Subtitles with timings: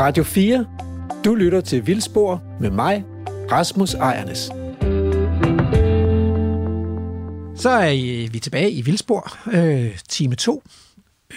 [0.00, 0.66] Radio 4.
[1.24, 3.04] Du lytter til Vildspor med mig,
[3.50, 4.38] Rasmus Ejernes.
[7.62, 10.62] Så er vi tilbage i Vildspor, øh, time 2.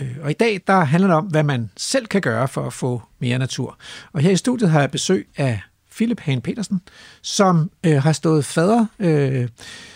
[0.02, 2.74] Øh, og i dag der handler det om, hvad man selv kan gøre for at
[2.74, 3.78] få mere natur.
[4.14, 5.62] Og her i studiet har jeg besøg af
[5.96, 6.82] Philip Hane Petersen,
[7.22, 9.48] som øh, har stået fader øh,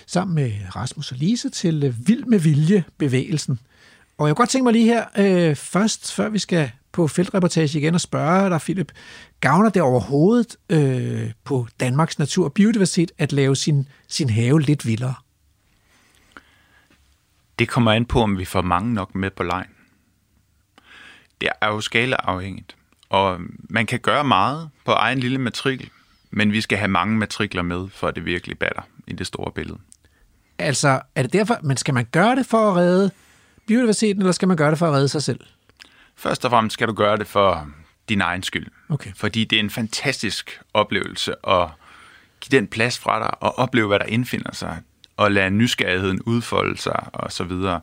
[0.07, 3.59] sammen med Rasmus og Lise til øh, Vild med Vilje bevægelsen.
[4.17, 7.79] Og jeg kunne godt tænke mig lige her øh, først, før vi skal på feltreportage
[7.79, 8.91] igen og spørge dig, Philip,
[9.39, 14.85] gavner det overhovedet øh, på Danmarks natur og biodiversitet at lave sin, sin have lidt
[14.85, 15.13] vildere?
[17.59, 19.69] Det kommer an på, om vi får mange nok med på lejen.
[21.41, 22.75] Det er jo skalaafhængigt,
[23.09, 23.39] og
[23.69, 25.89] man kan gøre meget på egen lille matrikel,
[26.31, 29.51] men vi skal have mange matrikler med, for at det virkelig batter i det store
[29.51, 29.79] billede.
[30.59, 33.11] Altså, er det derfor, men skal man gøre det for at redde
[33.67, 35.39] biodiversiteten, eller skal man gøre det for at redde sig selv?
[36.17, 37.67] Først og fremmest skal du gøre det for
[38.09, 38.67] din egen skyld.
[38.89, 39.11] Okay.
[39.15, 41.69] Fordi det er en fantastisk oplevelse at
[42.41, 44.81] give den plads fra dig og opleve, hvad der indfinder sig,
[45.17, 47.81] og lade nysgerrigheden udfolde sig og så videre.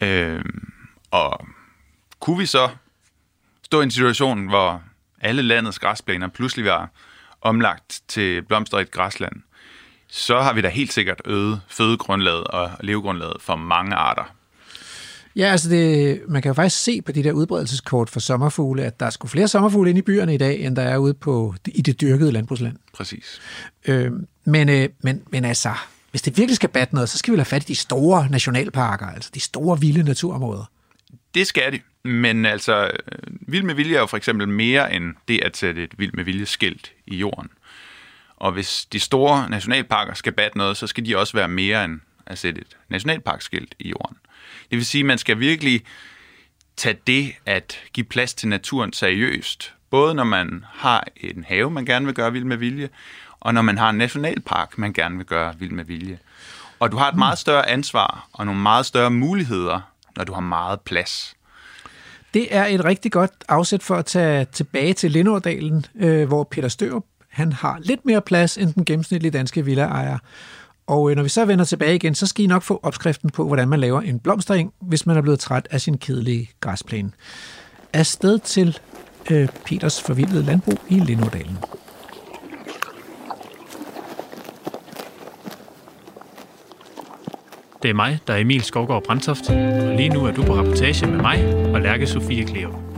[0.00, 0.72] Øhm,
[1.10, 1.46] og
[2.20, 2.68] kunne vi så
[3.62, 4.82] stå i en situation, hvor
[5.20, 6.88] alle landets græsplæner pludselig var
[7.40, 9.42] omlagt til blomsterrigt græsland,
[10.08, 14.24] så har vi da helt sikkert øget fødegrundlaget og levegrundlaget for mange arter
[15.36, 19.00] Ja, altså det, man kan jo faktisk se på de der udbredelseskort for sommerfugle, at
[19.00, 21.54] der er sgu flere sommerfugle inde i byerne i dag, end der er ude på,
[21.66, 22.76] i det dyrkede landbrugsland.
[22.92, 23.40] Præcis.
[23.88, 24.12] Øh,
[24.44, 25.72] men, øh, men, men altså,
[26.10, 29.06] hvis det virkelig skal batte noget, så skal vi have fat i de store nationalparker,
[29.06, 30.64] altså de store vilde naturområder.
[31.34, 32.90] Det skal de, men altså,
[33.40, 36.24] vild med vilje er jo for eksempel mere end det at sætte et vild med
[36.24, 37.48] vilje skilt i jorden.
[38.36, 42.00] Og hvis de store nationalparker skal batte noget, så skal de også være mere end
[42.26, 44.16] at sætte et nationalparkskilt i jorden.
[44.70, 45.82] Det vil sige, at man skal virkelig
[46.76, 49.74] tage det at give plads til naturen seriøst.
[49.90, 52.88] Både når man har en have, man gerne vil gøre vild med vilje,
[53.40, 56.18] og når man har en nationalpark, man gerne vil gøre vild med vilje.
[56.78, 59.80] Og du har et meget større ansvar og nogle meget større muligheder,
[60.16, 61.36] når du har meget plads.
[62.34, 66.68] Det er et rigtig godt afsæt for at tage tilbage til Lindårdalen, øh, hvor Peter
[66.68, 70.18] Størup han har lidt mere plads end den gennemsnitlige danske villaejer.
[70.92, 73.46] Og øh, når vi så vender tilbage igen, så skal I nok få opskriften på,
[73.46, 77.10] hvordan man laver en blomstring, hvis man er blevet træt af sin kedelige græsplæne.
[77.92, 78.78] Afsted til
[79.30, 81.58] øh, Peters forvildede landbrug i Lindådalen.
[87.82, 91.06] Det er mig, der er Emil Skovgaard Brandtoft, og lige nu er du på rapportage
[91.06, 92.91] med mig og Lærke Sofie Kleve.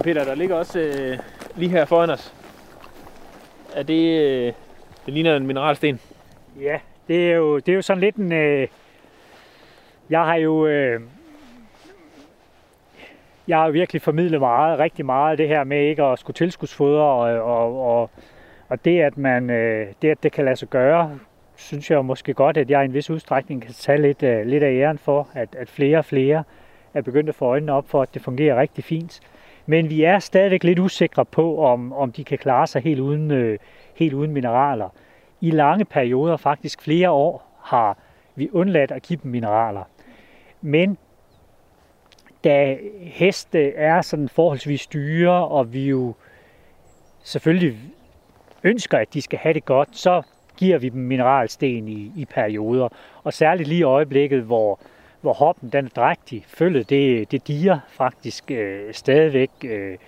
[0.00, 1.18] Men Peter, der ligger også øh,
[1.56, 2.34] lige her foran os.
[3.74, 4.52] Er det, øh,
[5.06, 6.00] det ligner en mineralsten?
[6.60, 6.78] Ja,
[7.08, 8.32] det er jo, det er jo sådan lidt en...
[8.32, 8.68] Øh,
[10.10, 10.66] jeg har jo...
[10.66, 11.00] Øh,
[13.48, 17.42] jeg har virkelig formidlet meget, rigtig meget det her med ikke at skulle tilskudsfodre, og,
[17.42, 18.10] og, og,
[18.68, 21.18] og det, at man, øh, det, at det kan lade sig gøre,
[21.56, 24.62] synes jeg måske godt, at jeg i en vis udstrækning kan tage lidt, øh, lidt
[24.62, 26.44] af æren for, at, at flere og flere
[26.94, 29.20] er begyndt at få øjnene op for, at det fungerer rigtig fint.
[29.66, 33.30] Men vi er stadigvæk lidt usikre på, om, om de kan klare sig helt uden,
[33.30, 33.58] øh,
[33.94, 34.88] helt uden mineraler.
[35.40, 37.96] I lange perioder, faktisk flere år, har
[38.34, 39.82] vi undladt at give dem mineraler.
[40.60, 40.98] Men
[42.44, 46.14] da heste er sådan forholdsvis dyre, og vi jo
[47.22, 47.78] selvfølgelig
[48.62, 50.22] ønsker, at de skal have det godt, så
[50.56, 52.88] giver vi dem mineralsten i, i perioder.
[53.22, 54.80] Og særligt lige i øjeblikket, hvor,
[55.20, 56.44] hvor hoppen den er drægtig.
[56.48, 59.98] Følget, det, det diger faktisk øh, stadigvæk øh,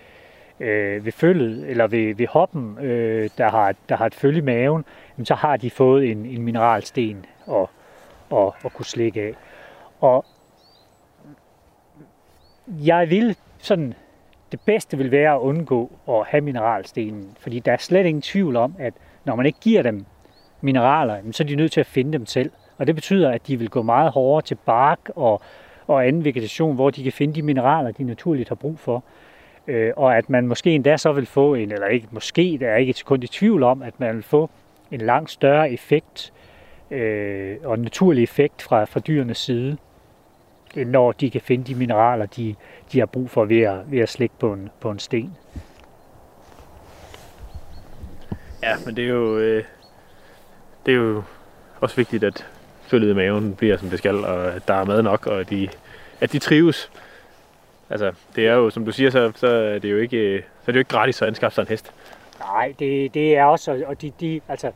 [0.60, 4.40] øh, ved følget, eller ved, ved hoppen, øh, der, har, der har et følge i
[4.40, 4.84] maven,
[5.16, 7.66] jamen, så har de fået en, en mineralsten at,
[8.32, 9.34] at, at kunne slikke af.
[10.00, 10.24] Og
[12.68, 13.94] jeg vil sådan,
[14.52, 18.56] det bedste vil være at undgå at have mineralstenen, fordi der er slet ingen tvivl
[18.56, 18.94] om, at
[19.24, 20.04] når man ikke giver dem
[20.60, 22.50] mineraler, så er de nødt til at finde dem selv.
[22.82, 25.42] Og det betyder, at de vil gå meget hårdere til bark og,
[25.86, 29.04] og anden vegetation, hvor de kan finde de mineraler, de naturligt har brug for.
[29.66, 32.76] Øh, og at man måske endda så vil få en, eller ikke måske, der er
[32.76, 34.50] ikke et sekund i tvivl om, at man vil få
[34.90, 36.32] en langt større effekt
[36.90, 39.76] øh, og en naturlig effekt fra, fra dyrenes side,
[40.76, 42.54] end når de kan finde de mineraler, de,
[42.92, 45.36] de har brug for ved at, ved at slikke på en, på en sten.
[48.62, 49.64] Ja, men det er jo, øh,
[50.86, 51.22] det er jo
[51.80, 52.46] også vigtigt, at
[52.92, 55.50] følget i maven bliver, som det skal, og at der er mad nok, og at
[55.50, 55.68] de,
[56.20, 56.90] at de trives.
[57.90, 60.72] Altså, det er jo, som du siger, så, så er det jo ikke, så er
[60.72, 61.92] det jo ikke gratis at anskaffe sig en hest.
[62.40, 64.70] Nej, det, det er også, og de, de, altså,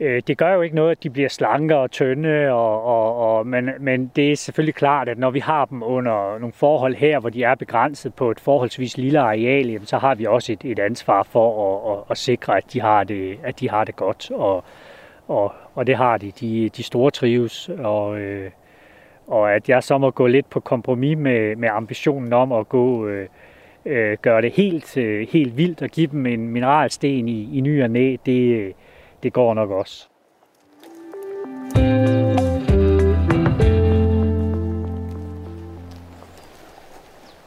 [0.00, 3.46] øh, det gør jo ikke noget, at de bliver slanke og tynde, og, og, og,
[3.46, 7.20] men, men det er selvfølgelig klart, at når vi har dem under nogle forhold her,
[7.20, 10.64] hvor de er begrænset på et forholdsvis lille areal, jamen, så har vi også et,
[10.64, 13.96] et ansvar for at, at, at sikre, at de har det, at de har det
[13.96, 14.64] godt, og,
[15.32, 16.32] og, og det har de.
[16.40, 18.50] De, de store trives, og, øh,
[19.26, 23.06] og at jeg så må gå lidt på kompromis med, med ambitionen om at gå
[23.06, 23.28] øh,
[23.86, 27.82] øh, gøre det helt, øh, helt vildt og give dem en mineralsten i, i ny
[27.82, 28.72] og næ, det, øh,
[29.22, 30.08] det går nok også.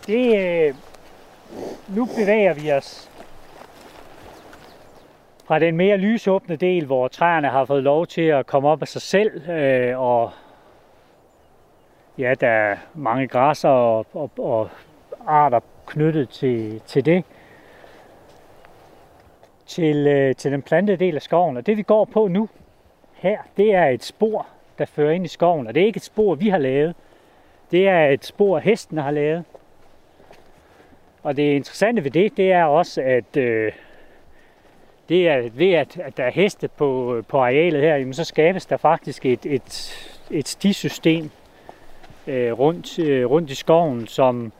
[0.07, 0.75] Det, øh,
[1.95, 3.11] nu bevæger vi os
[5.45, 8.87] fra den mere lysåbne del, hvor træerne har fået lov til at komme op af
[8.87, 10.31] sig selv, øh, og
[12.17, 14.69] ja, der er mange græsser og, og, og
[15.27, 17.23] arter knyttet til, til det,
[19.65, 21.57] til, øh, til den plantede del af skoven.
[21.57, 22.49] Og det vi går på nu,
[23.13, 25.67] her, det er et spor, der fører ind i skoven.
[25.67, 26.95] Og det er ikke et spor, vi har lavet.
[27.71, 29.43] Det er et spor, hestene har lavet.
[31.23, 33.71] Og det interessante ved det, det er også, at øh,
[35.09, 38.65] det er ved, at, at der er heste på, på arealet her, jamen, så skabes
[38.65, 39.97] der faktisk et, et,
[40.31, 41.29] et stisystem
[42.27, 44.51] øh, rundt, øh, rundt i skoven, som,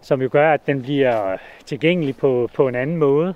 [0.00, 1.36] som jo gør, at den bliver
[1.66, 3.34] tilgængelig på, på en anden måde.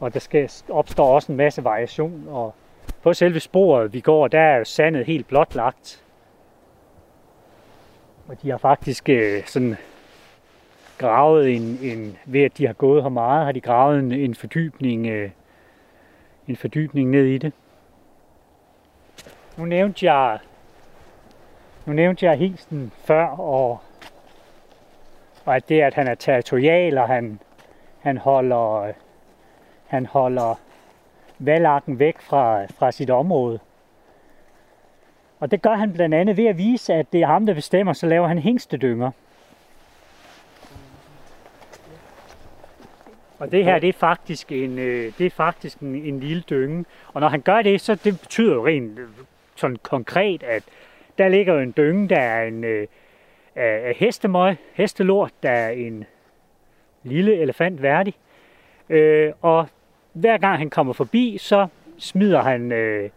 [0.00, 2.24] Og der skal, opstår også en masse variation.
[2.28, 2.54] Og
[3.02, 6.02] på selve sporet, vi går, der er sandet helt blotlagt.
[8.28, 9.76] Og de har faktisk øh, sådan
[10.98, 14.34] gravet en, en, ved at de har gået her meget, har de gravet en, en
[14.34, 15.30] fordybning, øh,
[16.48, 17.52] en fordybning ned i det.
[19.56, 20.38] Nu nævnte jeg,
[21.86, 23.78] nu nævnte jeg hingsten før, og,
[25.44, 27.40] og at det, at han er territorial, og han,
[28.00, 28.92] han holder,
[29.86, 30.60] han holder
[31.38, 33.58] valakken væk fra, fra sit område.
[35.40, 37.92] Og det gør han blandt andet ved at vise, at det er ham, der bestemmer,
[37.92, 39.10] så laver han hængstedynger.
[43.38, 46.84] Og det her, det er faktisk en, øh, det er faktisk en, en lille dynge.
[47.12, 49.08] Og når han gør det, så det betyder jo rent øh,
[49.56, 50.62] sådan konkret, at
[51.18, 52.86] der ligger jo en dynge, der er en øh,
[53.56, 56.04] af hestemøg, hestelort, der er en
[57.02, 58.14] lille elefant værdig.
[58.88, 59.68] Øh, og
[60.12, 61.66] hver gang han kommer forbi, så
[61.98, 63.10] smider han øh,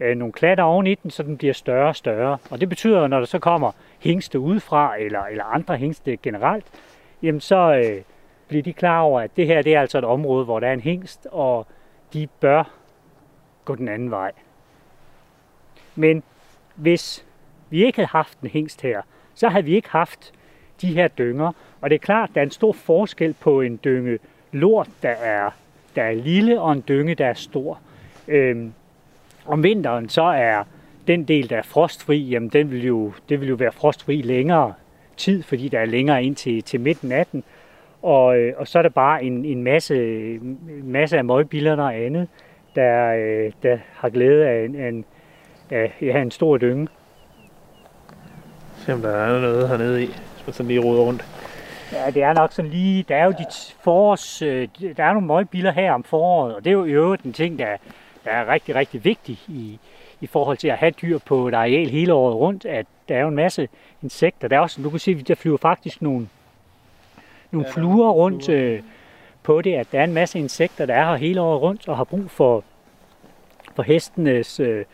[0.00, 2.38] øh, nogle klatter oven i den, så den bliver større og større.
[2.50, 6.66] Og det betyder, at når der så kommer hængste udefra, eller, eller andre hængste generelt,
[7.22, 8.02] jamen så øh,
[8.48, 10.72] bliver de klar over, at det her det er altså et område, hvor der er
[10.72, 11.66] en hængst, og
[12.12, 12.70] de bør
[13.64, 14.32] gå den anden vej.
[15.96, 16.22] Men
[16.74, 17.24] hvis
[17.70, 19.02] vi ikke havde haft en hængst her,
[19.34, 20.32] så havde vi ikke haft
[20.80, 21.52] de her dynger.
[21.80, 24.18] Og det er klart, der er en stor forskel på en dynge
[24.52, 25.50] lort, der er,
[25.96, 27.80] der er lille, og en dynge, der er stor.
[28.28, 28.72] Øhm,
[29.46, 30.64] om vinteren så er
[31.06, 34.74] den del, der er frostfri, jamen den vil jo, det vil jo være frostfri længere
[35.16, 37.44] tid, fordi der er længere ind til, til midten af den.
[38.02, 39.94] Og, øh, og så er der bare en, en masse,
[40.82, 42.28] masse af møgbillerne og andet,
[42.74, 45.04] der, øh, der har glæde af en, en,
[45.70, 46.88] af, ja, en stor dynge.
[48.76, 51.24] Se om der er noget hernede i, hvis man sådan lige roder rundt.
[51.92, 53.44] Ja, det er nok sådan lige, der er jo de
[53.80, 57.22] forårs, øh, der er nogle møgbiler her om foråret, og det er jo i øvrigt
[57.22, 57.76] en ting, der,
[58.24, 59.78] der er rigtig, rigtig vigtig i,
[60.20, 63.20] i forhold til at have dyr på et areal hele året rundt, at der er
[63.20, 63.68] jo en masse
[64.02, 64.48] insekter.
[64.48, 66.28] Der er også, du kan se, der flyver faktisk nogle,
[67.50, 68.48] nogle fluer rundt.
[68.48, 68.82] Øh,
[69.48, 71.96] på det, at der er en masse insekter, der er her hele året rundt og
[71.96, 72.64] har brug for,
[73.76, 74.84] for hestenes, øh,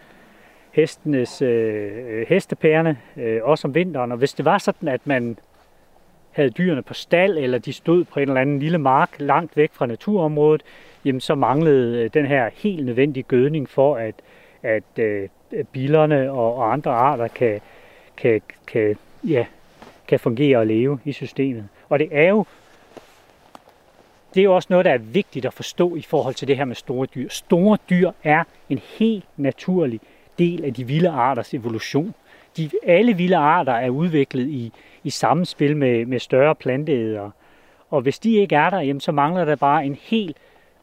[0.72, 4.12] hestenes øh, hestepærerne, øh, også om vinteren.
[4.12, 5.38] Og hvis det var sådan, at man
[6.30, 9.70] havde dyrene på stald, eller de stod på en eller anden lille mark langt væk
[9.72, 10.62] fra naturområdet,
[11.04, 14.14] jamen så manglede øh, den her helt nødvendige gødning for, at,
[14.62, 15.28] at øh,
[15.72, 17.60] billerne og, og andre arter kan,
[18.16, 18.96] kan, kan,
[19.28, 19.46] ja,
[20.08, 21.68] kan fungere og leve i systemet.
[21.88, 22.44] Og det er jo
[24.34, 26.64] det er jo også noget, der er vigtigt at forstå i forhold til det her
[26.64, 27.28] med store dyr.
[27.28, 30.00] Store dyr er en helt naturlig
[30.38, 32.14] del af de vilde arters evolution.
[32.56, 34.72] De, alle vilde arter er udviklet i,
[35.04, 37.30] i samspil med, med større planteædere.
[37.90, 40.36] Og hvis de ikke er der, jamen, så mangler der bare en helt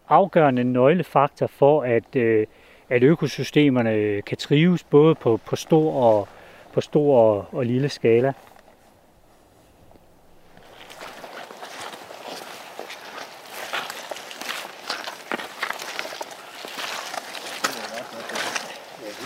[0.09, 2.45] afgørende nøglefaktor for, at, øh,
[2.89, 6.27] at økosystemerne kan trives både på, på stor og
[6.73, 8.33] på stor og, og lille skala.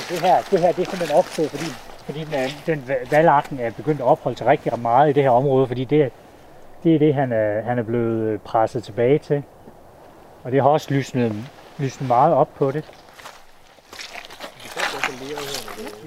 [0.10, 1.66] Det her, det her det er simpelthen opstået, fordi,
[2.06, 5.68] fordi den, den valgarten er begyndt at opholde sig rigtig meget i det her område,
[5.68, 6.12] fordi det,
[6.84, 9.44] det er det, han er, han er blevet øh, presset tilbage til.
[10.44, 11.36] Og det har også lysnet
[11.78, 12.84] lysnet meget op på det.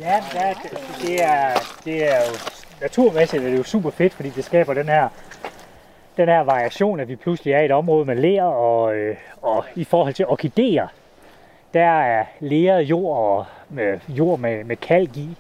[0.01, 0.55] Ja, det er,
[1.03, 1.51] det er,
[1.85, 2.35] det er jo
[2.81, 5.09] naturmæssigt er det jo super fedt, fordi det skaber den her,
[6.17, 9.65] den her variation, at vi pludselig er i et område med ler, og, øh, og
[9.75, 10.89] i forhold til orkideer,
[11.75, 15.37] der er læret jord og med jord med, med kalk i,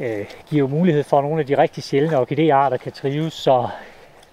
[0.00, 3.32] øh, giver jo mulighed for, at nogle af de rigtig sjældne orkidearter kan trives.
[3.32, 3.68] Så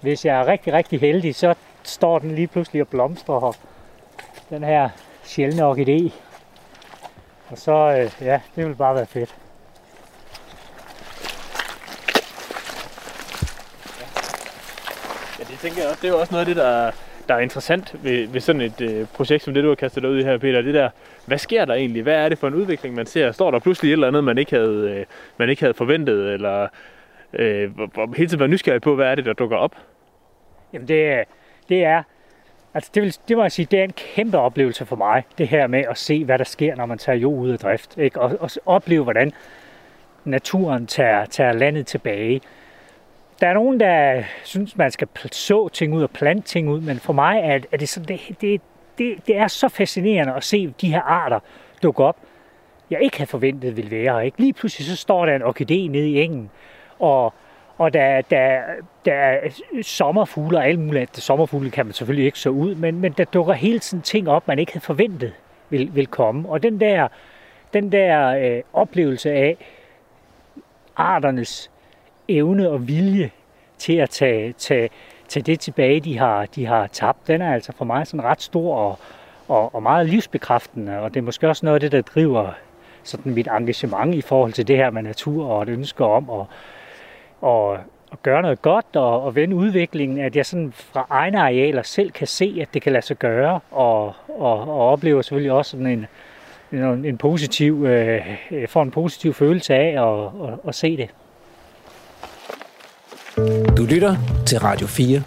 [0.00, 3.52] hvis jeg er rigtig, rigtig heldig, så står den lige pludselig og blomstrer her.
[4.50, 4.88] Den her
[5.24, 6.12] sjældne orkidé.
[7.50, 9.36] Og så, øh, ja, det vil bare være fedt.
[15.38, 16.00] Ja, det tænker jeg også.
[16.02, 16.90] Det er jo også noget af det, der,
[17.28, 20.10] der er interessant ved, ved sådan et øh, projekt som det, du har kastet dig
[20.10, 20.62] ud i her, Peter.
[20.62, 20.90] Det der,
[21.26, 22.02] hvad sker der egentlig?
[22.02, 23.32] Hvad er det for en udvikling, man ser?
[23.32, 25.04] Står der pludselig et eller andet, man ikke havde, øh,
[25.38, 26.32] man ikke havde forventet?
[26.32, 26.68] Eller
[27.32, 27.70] øh,
[28.16, 29.76] hele tiden være nysgerrig på, hvad er det, der dukker op?
[30.72, 31.24] Jamen det,
[31.68, 32.02] det er,
[32.74, 35.48] altså det, vil, det må jeg sige, det er en kæmpe oplevelse for mig, det
[35.48, 37.98] her med at se, hvad der sker, når man tager jord ud af drift.
[37.98, 38.20] Ikke?
[38.20, 39.32] Og, og opleve, hvordan
[40.24, 42.40] naturen tager, tager landet tilbage.
[43.40, 46.98] Der er nogen, der synes, man skal så ting ud og plante ting ud, men
[46.98, 48.60] for mig er, er det, sådan, det, det,
[48.98, 51.40] det, det er så fascinerende at se de her arter
[51.82, 52.16] dukke op,
[52.90, 54.26] jeg ikke havde forventet ville være.
[54.26, 54.40] Ikke?
[54.40, 56.50] Lige pludselig så står der en orkidé nede i engen,
[56.98, 57.32] og,
[57.78, 58.60] og der, der,
[59.04, 59.50] der er
[59.82, 61.16] sommerfugle og alt muligt.
[61.16, 64.48] Sommerfugle kan man selvfølgelig ikke så ud, men, men der dukker hele tiden ting op,
[64.48, 65.32] man ikke havde forventet
[65.70, 66.48] vil, vil komme.
[66.48, 67.08] Og den der,
[67.72, 69.56] den der øh, oplevelse af
[70.96, 71.70] arternes
[72.28, 73.30] evne og vilje
[73.78, 74.90] til at tage, tage,
[75.28, 78.42] tage det tilbage, de har, de har tabt, den er altså for mig sådan ret
[78.42, 78.98] stor og,
[79.48, 80.98] og, og meget livsbekræftende.
[80.98, 82.52] Og det er måske også noget af det, der driver
[83.02, 86.46] sådan mit engagement i forhold til det her med natur og et ønske om at,
[87.40, 87.78] og,
[88.12, 92.10] at gøre noget godt og, og vende udviklingen, at jeg sådan fra egne arealer selv
[92.10, 95.86] kan se, at det kan lade sig gøre, og, og, og oplever selvfølgelig også sådan
[95.86, 96.06] en,
[96.72, 101.10] en, en positiv, øh, øh får en positiv følelse af at, at, at se det.
[103.76, 104.16] Du lytter
[104.46, 105.22] til Radio 4.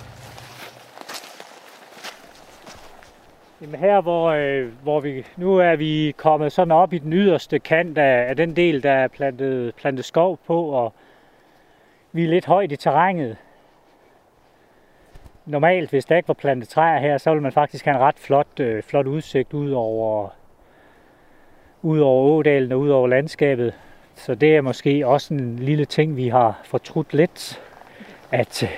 [3.62, 7.60] Jamen her, hvor, øh, hvor vi, nu er vi kommet sådan op i den yderste
[7.60, 10.94] kant af, af den del, der er plantet, plantet skov på, og
[12.12, 13.38] vi er lidt højt i terrænet.
[15.46, 18.20] Normalt, hvis der ikke var plantet træer her, så ville man faktisk have en ret
[18.20, 20.30] flot, øh, flot udsigt ud over,
[21.82, 23.74] ud over ådalen og ud over landskabet.
[24.16, 27.62] Så det er måske også en lille ting, vi har fortrudt lidt,
[28.32, 28.70] at, øh,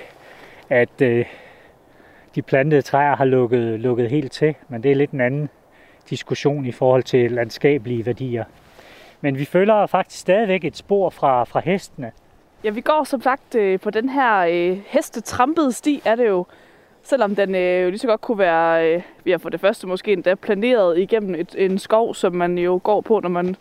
[0.70, 1.26] at øh,
[2.36, 4.56] de plantede træer har lukket, lukket helt til.
[4.70, 5.50] Men det er lidt en anden
[6.10, 8.44] diskussion i forhold til landskabelige værdier.
[9.22, 12.12] Men vi følger faktisk stadigvæk et spor fra, fra hestene.
[12.64, 16.46] Ja, vi går som sagt øh, på den her øh, hestetrampede sti, er det jo.
[17.04, 19.88] Selvom den øh, jo lige så godt kunne være, øh, vi har for det første
[19.88, 23.56] måske endda planeret igennem et, en skov, som man jo går på, når man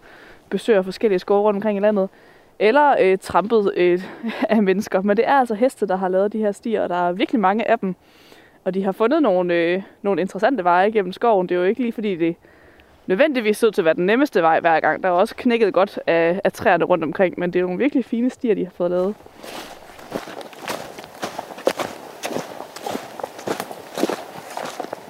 [0.50, 2.08] besøger forskellige skove rundt omkring i landet.
[2.62, 4.02] Eller øh, trampet øh,
[4.48, 5.02] af mennesker.
[5.02, 7.40] Men det er altså heste, der har lavet de her stier, og der er virkelig
[7.40, 7.94] mange af dem.
[8.64, 11.48] Og de har fundet nogle, øh, nogle interessante veje gennem skoven.
[11.48, 12.36] Det er jo ikke lige fordi det
[13.06, 15.02] nødvendigvis så til at være den nemmeste vej hver gang.
[15.02, 18.04] Der er også knækket godt af, af træerne rundt omkring, men det er nogle virkelig
[18.04, 19.14] fine stier, de har fået lavet.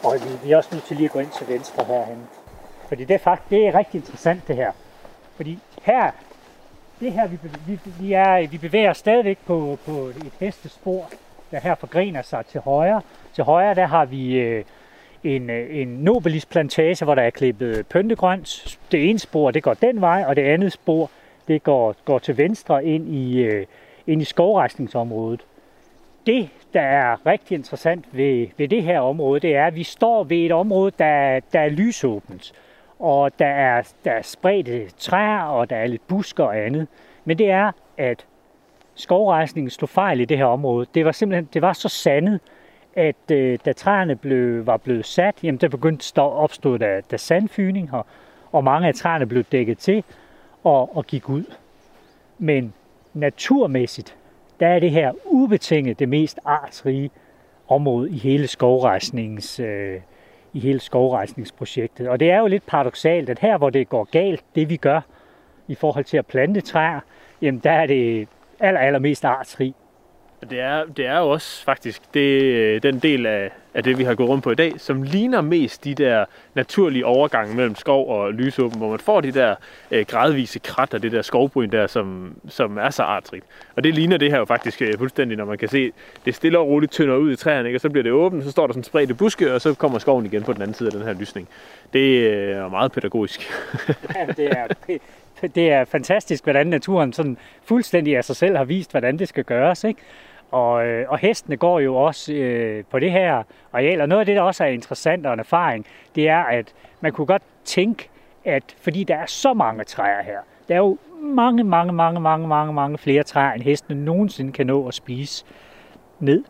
[0.05, 2.19] Og vi, vi er også nødt til lige at gå ind til venstre herhen.
[2.89, 4.73] Fordi det er faktisk det er rigtig interessant det her.
[5.37, 6.11] Fordi her,
[7.01, 11.11] det her vi, vi, vi, er, vi bevæger os stadigvæk på, på et hestespor,
[11.51, 13.03] der her forgrener sig til højre.
[13.35, 14.65] Til højre der har vi øh,
[15.25, 18.79] en, øh, en nobelis plantage, hvor der er klippet pyntegrønt.
[18.93, 21.11] Det ene spor, det går den vej, og det andet spor,
[21.49, 23.67] det går, går til venstre ind i, øh,
[24.07, 25.41] ind i skovrejsningsområdet.
[26.27, 30.25] Det, der er rigtig interessant ved, ved det her område, det er, at vi står
[30.25, 32.53] ved et område, der, der er lysåbent.
[33.01, 36.89] Og der er, der er spredte træer, og der er lidt busker og andet.
[37.25, 38.27] Men det er, at
[38.95, 40.87] skovrejsningen slog fejl i det her område.
[40.95, 42.41] Det var simpelthen det var så sandet,
[42.95, 47.17] at øh, da træerne blev, var blevet sat, jamen der begyndte at opstå der, der
[47.17, 48.07] sandfyning her,
[48.53, 50.05] og mange af træerne blev dækket til
[50.65, 51.45] og, og gik ud.
[52.39, 52.75] Men
[53.15, 54.17] naturmæssigt,
[54.61, 57.11] der er det her ubetinget det mest artsrige
[57.69, 60.01] område i hele skovrejsningens, øh,
[60.53, 62.09] i hele skovrejsningsprojektet.
[62.09, 65.01] Og det er jo lidt paradoxalt, at her hvor det går galt, det vi gør
[65.69, 67.01] i forhold til at plante træer,
[67.43, 68.29] jamen der er det
[68.61, 69.75] aller, allermest artsrig.
[70.41, 74.05] Det er, det er jo også faktisk det, øh, den del af, af det, vi
[74.05, 78.09] har gået rundt på i dag, som ligner mest de der naturlige overgange mellem skov
[78.09, 79.55] og lysåben, hvor man får de der
[79.91, 83.45] øh, gradvise krat af det der skovbryn der, som, som er så artrigt.
[83.77, 85.93] Og det ligner det her jo faktisk øh, fuldstændig, når man kan se,
[86.25, 87.77] det stille og roligt tynder ud i træerne, ikke?
[87.77, 90.27] og så bliver det åbent, så står der sådan spredte buske, og så kommer skoven
[90.27, 91.49] igen på den anden side af den her lysning.
[91.93, 93.51] Det øh, er meget pædagogisk.
[94.17, 94.67] ja, det er,
[95.55, 99.45] det er fantastisk, hvordan naturen sådan fuldstændig af sig selv har vist, hvordan det skal
[99.45, 99.85] gøres.
[99.85, 100.01] Ikke?
[100.51, 103.43] Og, øh, og hestene går jo også øh, på det her
[103.73, 106.75] areal, og noget af det, der også er interessant og en erfaring, det er, at
[107.01, 108.09] man kunne godt tænke,
[108.45, 110.39] at fordi der er så mange træer her,
[110.69, 114.67] der er jo mange, mange, mange, mange, mange, mange flere træer, end hestene nogensinde kan
[114.67, 115.45] nå at spise
[116.21, 116.45] ned.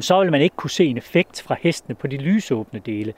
[0.00, 3.14] Så vil man ikke kunne se en effekt fra hestene på de lysåbne dele.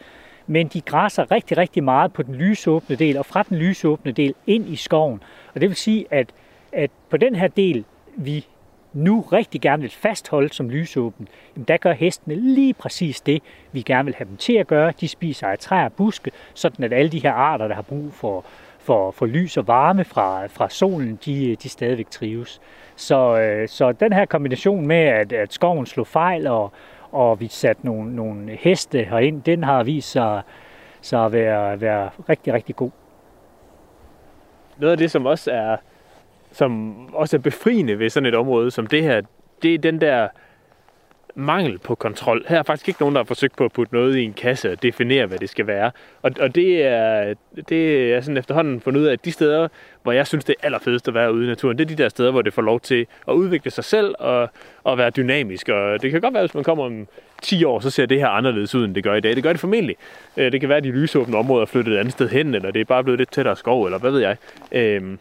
[0.47, 4.35] Men de græsser rigtig, rigtig meget på den lysåbne del, og fra den lysåbne del
[4.47, 5.23] ind i skoven.
[5.55, 6.33] Og det vil sige, at,
[6.73, 7.85] at på den her del,
[8.17, 8.47] vi
[8.93, 13.43] nu rigtig gerne vil fastholde som lysåben, jamen der gør hestene lige præcis det,
[13.73, 14.93] vi gerne vil have dem til at gøre.
[15.01, 18.13] De spiser af træer og buske, sådan at alle de her arter, der har brug
[18.13, 18.45] for,
[18.79, 22.61] for, for lys og varme fra, fra solen, de, de stadigvæk trives.
[22.97, 26.73] Så, øh, så den her kombination med, at, at skoven slog fejl, og,
[27.13, 30.43] og vi satte nogle, nogle heste herind, den har vist sig,
[31.01, 32.91] sig at være, være rigtig, rigtig god.
[34.79, 35.77] Noget af det, som også er
[36.53, 39.21] som også er befriende ved sådan et område som det her,
[39.63, 40.29] det er den der
[41.35, 42.45] mangel på kontrol.
[42.49, 44.73] Her er faktisk ikke nogen, der har forsøgt på at putte noget i en kasse
[44.73, 45.91] og definere, hvad det skal være.
[46.23, 47.35] Og, og det, er,
[47.69, 49.69] det er sådan efterhånden fundet ud af, at de steder,
[50.03, 52.09] hvor jeg synes, det er allerfedest at være ude i naturen, det er de der
[52.09, 54.49] steder, hvor det får lov til at udvikle sig selv og,
[54.85, 55.69] og være dynamisk.
[55.69, 57.07] Og det kan godt være, hvis man kommer om
[57.43, 59.37] 10 år, så ser det her anderledes ud, end det gør i dag.
[59.37, 59.97] Det gør det formentlig.
[60.37, 62.71] Øh, det kan være, at de lysåbne områder er flyttet et andet sted hen, eller
[62.71, 64.37] det er bare blevet lidt tættere skov, eller hvad ved jeg.
[64.73, 65.19] Øhm,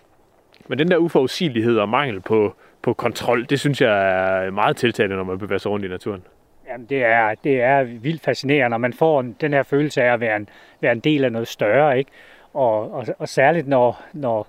[0.70, 5.16] men den der uforudsigelighed og mangel på, på kontrol, det synes jeg er meget tiltalende,
[5.16, 6.24] når man bevæger sig rundt i naturen.
[6.68, 10.20] Jamen, det er, det er vildt fascinerende, når man får den her følelse af at
[10.20, 10.50] være en,
[10.82, 12.12] være en del af noget større, ikke?
[12.54, 14.48] Og, og, og særligt når, når,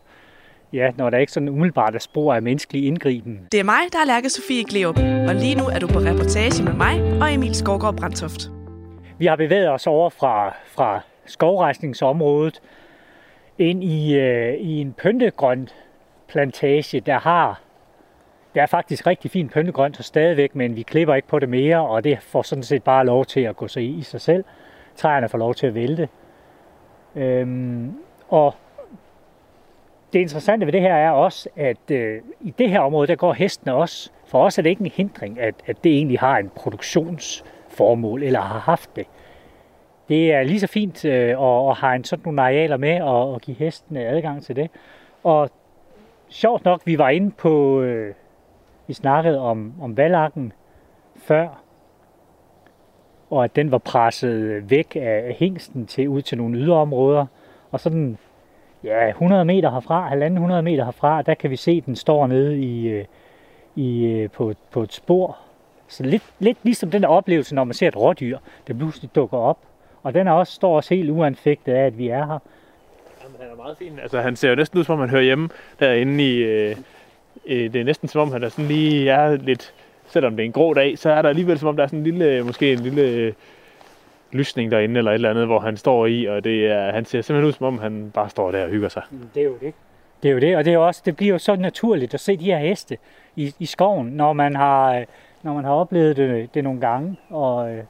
[0.72, 3.40] ja, når der ikke sådan umiddelbart er spor af menneskelig indgriben.
[3.52, 4.98] Det er mig, der er Lærke Sofie Gleup,
[5.28, 8.50] og lige nu er du på reportage med mig og Emil Skovgaard Brandtoft.
[9.18, 12.60] Vi har bevæget os over fra, fra skovrejsningsområdet
[13.58, 15.68] ind i, øh, i en pyntegrøn
[16.30, 17.60] plantage, der har
[18.54, 21.88] der er faktisk rigtig fint pyntegrønt så stadigvæk, men vi klipper ikke på det mere,
[21.88, 24.44] og det får sådan set bare lov til at gå sig i, i sig selv.
[24.96, 26.08] Træerne får lov til at vælte.
[27.16, 27.94] Øhm,
[28.28, 28.54] og
[30.12, 33.32] det interessante ved det her er også, at øh, i det her område, der går
[33.32, 34.10] hestene også.
[34.26, 38.40] For os er det ikke en hindring, at, at det egentlig har en produktionsformål, eller
[38.40, 39.06] har haft det.
[40.08, 43.32] Det er lige så fint øh, at, at have en sådan nogle arealer med, og,
[43.34, 44.70] og give hestene adgang til det.
[45.24, 45.50] Og
[46.30, 48.14] sjovt nok, vi var inde på, øh,
[48.86, 50.52] vi snakkede om, om valakken
[51.16, 51.62] før,
[53.30, 57.26] og at den var presset øh, væk af hængsten til ud til nogle yderområder.
[57.70, 58.18] Og sådan,
[58.84, 62.58] ja, 100 meter herfra, 100 meter herfra, der kan vi se, at den står nede
[62.58, 63.04] i, øh,
[63.76, 65.38] i, øh, på, på et spor.
[65.88, 69.38] Så lidt, lidt ligesom den der oplevelse, når man ser et rådyr, der pludselig dukker
[69.38, 69.58] op.
[70.02, 72.38] Og den er også, står også helt uanfægtet af, at vi er her.
[73.62, 73.98] Meget fin.
[74.02, 75.48] Altså, han ser jo næsten ud, som om han hører hjemme
[75.80, 76.36] derinde i...
[76.36, 76.76] Øh,
[77.46, 79.74] øh, det er næsten som om, han er sådan lige er lidt...
[80.06, 81.98] Selvom det er en grå dag, så er der alligevel som om, der er sådan
[81.98, 83.32] en lille, måske en lille øh,
[84.32, 87.22] lysning derinde, eller et eller andet, hvor han står i, og det er, han ser
[87.22, 89.02] simpelthen ud, som om han bare står der og hygger sig.
[89.34, 89.74] Det er jo det.
[90.22, 92.36] Det er jo det, og det, er også, det bliver jo så naturligt at se
[92.36, 92.98] de her heste
[93.36, 95.04] i, i skoven, når man har, øh,
[95.42, 97.16] når man har oplevet det, det nogle gange.
[97.30, 97.84] Og øh,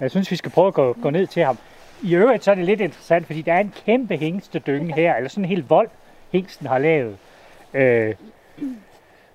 [0.00, 1.58] jeg synes, vi skal prøve at gå, gå ned til ham.
[2.02, 5.30] I øvrigt så er det lidt interessant, fordi der er en kæmpe hængstedynge her, eller
[5.30, 5.88] sådan en helt vold,
[6.32, 7.16] hængsten har lavet.
[7.74, 8.14] Øh,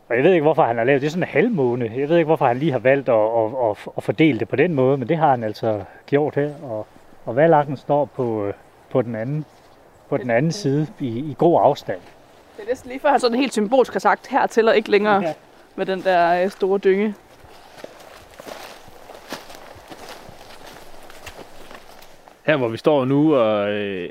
[0.09, 1.07] og jeg ved ikke, hvorfor han har lavet det.
[1.07, 1.91] er sådan en halvmåne.
[1.95, 4.55] Jeg ved ikke, hvorfor han lige har valgt at, at, at, at fordele det på
[4.55, 6.51] den måde, men det har han altså gjort her.
[6.63, 6.87] Og,
[7.25, 8.51] og valakken står på,
[8.89, 9.45] på, den anden,
[10.09, 11.99] på den anden side i, i god afstand.
[12.57, 15.21] Det er næsten lige før han sådan helt symbolsk har sagt, her tæller ikke længere
[15.21, 15.33] ja.
[15.75, 17.13] med den der øh, store dynge.
[22.45, 24.09] Her hvor vi står nu og øh,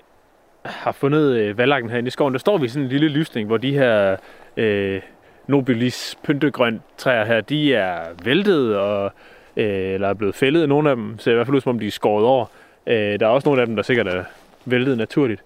[0.64, 3.46] har fundet øh, valakken herinde i skoven, der står vi i sådan en lille lysning,
[3.46, 4.16] hvor de her
[4.56, 5.00] øh,
[5.46, 9.12] nobilis pyntegrønt træer her, de er væltet og
[9.56, 10.68] øh, eller er blevet fældet.
[10.68, 12.46] Nogle af dem ser i hvert fald ud, som om de er skåret over.
[12.86, 14.24] Øh, der er også nogle af dem, der sikkert er
[14.64, 15.42] væltet naturligt.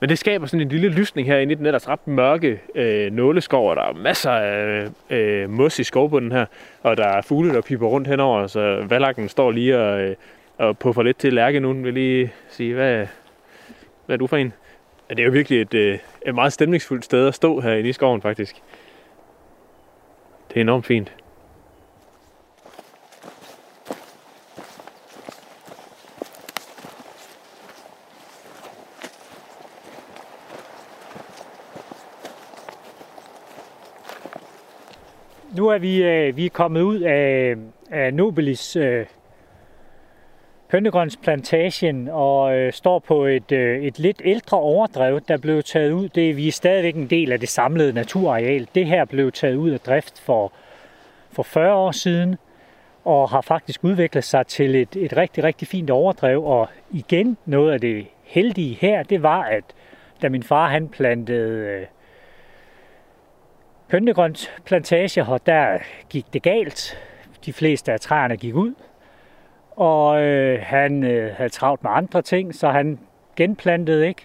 [0.00, 3.70] Men det skaber sådan en lille lysning herinde i den ellers ret mørke øh, nåleskov,
[3.70, 6.46] og der er masser af øh, mos i skovbunden her,
[6.82, 10.14] og der er fugle, der piper rundt henover, så valakken står lige og, øh,
[10.58, 11.72] og puffer lidt til Lærke nu.
[11.72, 13.06] Vil lige sige, hvad,
[14.06, 14.52] hvad er du for en?
[15.10, 18.22] Det er jo virkelig et, øh, et meget stemningsfuldt sted at stå her i skoven,
[18.22, 18.62] faktisk.
[20.48, 21.12] Det er enormt fint.
[35.56, 37.56] Nu er vi, øh, vi er kommet ud af,
[37.90, 39.06] af Nobelis øh,
[40.72, 46.08] Hønnegrønsplantagen og øh, står på et, øh, et lidt ældre overdrev, der blev taget ud.
[46.08, 48.68] Det, vi er stadigvæk en del af det samlede naturareal.
[48.74, 50.52] Det her blev taget ud af drift for,
[51.32, 52.36] for 40 år siden
[53.04, 56.44] og har faktisk udviklet sig til et, et rigtig, rigtig fint overdrev.
[56.44, 59.64] Og igen, noget af det heldige her, det var, at
[60.22, 61.86] da min far han plantede
[63.90, 64.26] øh,
[64.64, 65.78] plantager, og der
[66.10, 66.98] gik det galt.
[67.46, 68.74] De fleste af træerne gik ud,
[69.76, 72.98] og øh, han øh, havde travlt med andre ting, så han
[73.36, 74.22] genplantede ikke,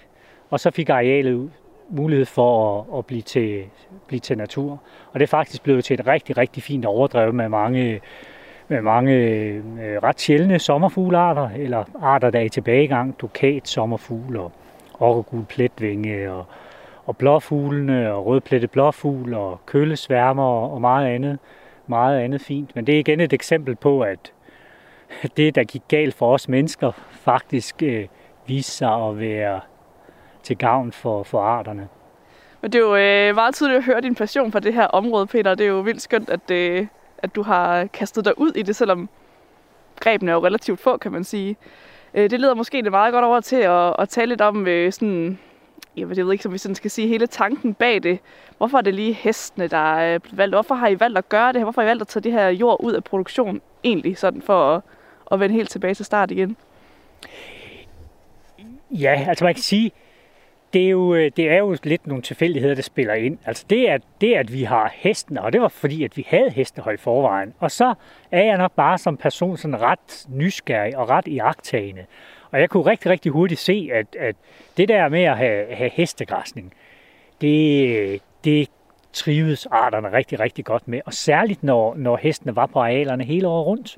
[0.50, 1.52] og så fik arealet
[1.90, 3.64] mulighed for at, at blive, til,
[4.08, 4.72] blive til natur.
[5.12, 8.02] Og det er faktisk blevet til et rigtig, rigtig fint overdrev med mange,
[8.68, 9.64] med mange øh,
[10.04, 14.52] ret sjældne sommerfuglearter, eller arter, der er i tilbagegang, dukat, sommerfugl og
[15.00, 16.46] okkergul pletvinge og,
[17.06, 21.40] og blåfuglene og rødplettet blåfugl og kølesværmer og meget andet,
[21.88, 22.76] meget andet fint.
[22.76, 24.34] Men det er igen et eksempel på, at
[25.38, 28.08] det, der gik galt for os mennesker, faktisk øh,
[28.48, 29.62] viste sig at være
[30.44, 31.88] til gavn for, for arterne.
[32.62, 35.28] Men det er jo øh, meget tydeligt at høre din passion for det her område,
[35.28, 35.56] Peter.
[35.56, 38.76] Det er jo vildt skønt, at, øh, at du har kastet dig ud i det,
[38.76, 39.10] selvom
[40.00, 41.58] grebene er jo relativt få, kan man sige.
[42.14, 44.92] Øh, det leder måske det meget godt over til at, at tale lidt om øh,
[44.92, 45.40] sådan,
[45.98, 48.20] jeg ved ikke, som vi sådan skal sige, hele tanken bag det.
[48.58, 50.56] Hvorfor er det lige hestene, der er valgt?
[50.56, 51.64] Hvorfor har I valgt at gøre det her?
[51.64, 54.76] Hvorfor har I valgt at tage det her jord ud af produktion egentlig, sådan for
[54.76, 54.82] at,
[55.32, 56.58] at vende helt tilbage til start igen?
[58.92, 59.92] Ja, altså man kan sige,
[60.74, 63.38] det er, jo, øh, det er jo lidt nogle tilfældigheder, der spiller ind.
[63.46, 66.50] Altså det, at, det, at vi har hesten, og det var fordi, at vi havde
[66.50, 67.54] hestehøj i forvejen.
[67.60, 67.94] Og så
[68.32, 72.06] er jeg nok bare som person sådan ret nysgerrig og ret iagtagende.
[72.52, 74.36] Og jeg kunne rigtig, rigtig hurtigt se, at, at
[74.78, 76.74] det der med at have, have hestegræsning,
[77.42, 78.70] det, det
[79.14, 81.02] trives arterne rigtig, rigtig godt med.
[81.06, 83.98] Og særligt, når, når hestene var på arealerne hele året rundt.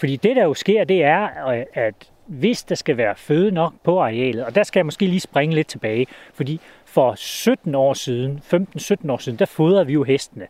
[0.00, 1.94] Fordi det, der jo sker, det er, øh, at
[2.26, 5.54] hvis der skal være føde nok på arealet, og der skal jeg måske lige springe
[5.54, 10.46] lidt tilbage, fordi for 17 år siden, 15-17 år siden, der fodrede vi jo hestene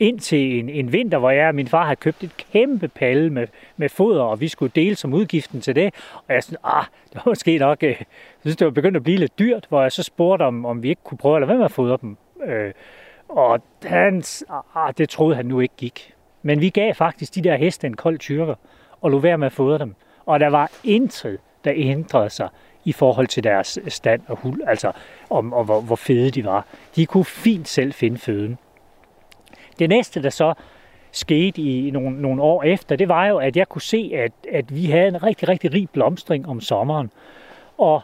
[0.00, 3.30] ind til en, en vinter, hvor jeg og min far havde købt et kæmpe palle
[3.30, 5.94] med, med foder, og vi skulle dele som udgiften til det.
[6.28, 8.06] Og jeg synes, ah, det var måske nok, øh, jeg
[8.40, 10.88] synes, det var begyndt at blive lidt dyrt, hvor jeg så spurgte, om, om vi
[10.88, 12.16] ikke kunne prøve at lade være med at fodre dem.
[12.46, 12.72] Øh,
[13.28, 16.14] og han, ah, ah, det troede han nu ikke gik.
[16.42, 18.54] Men vi gav faktisk de der heste en kold tyrker,
[19.04, 19.94] og lå være med at fodre dem.
[20.26, 22.48] Og der var intet, der ændrede sig
[22.84, 24.92] i forhold til deres stand og hul, altså
[25.30, 26.66] om, og hvor, hvor fede de var.
[26.96, 28.58] De kunne fint selv finde føden.
[29.78, 30.54] Det næste, der så
[31.12, 34.74] skete i nogle, nogle år efter, det var jo, at jeg kunne se, at, at
[34.74, 37.10] vi havde en rigtig, rigtig rig blomstring om sommeren.
[37.78, 38.02] Og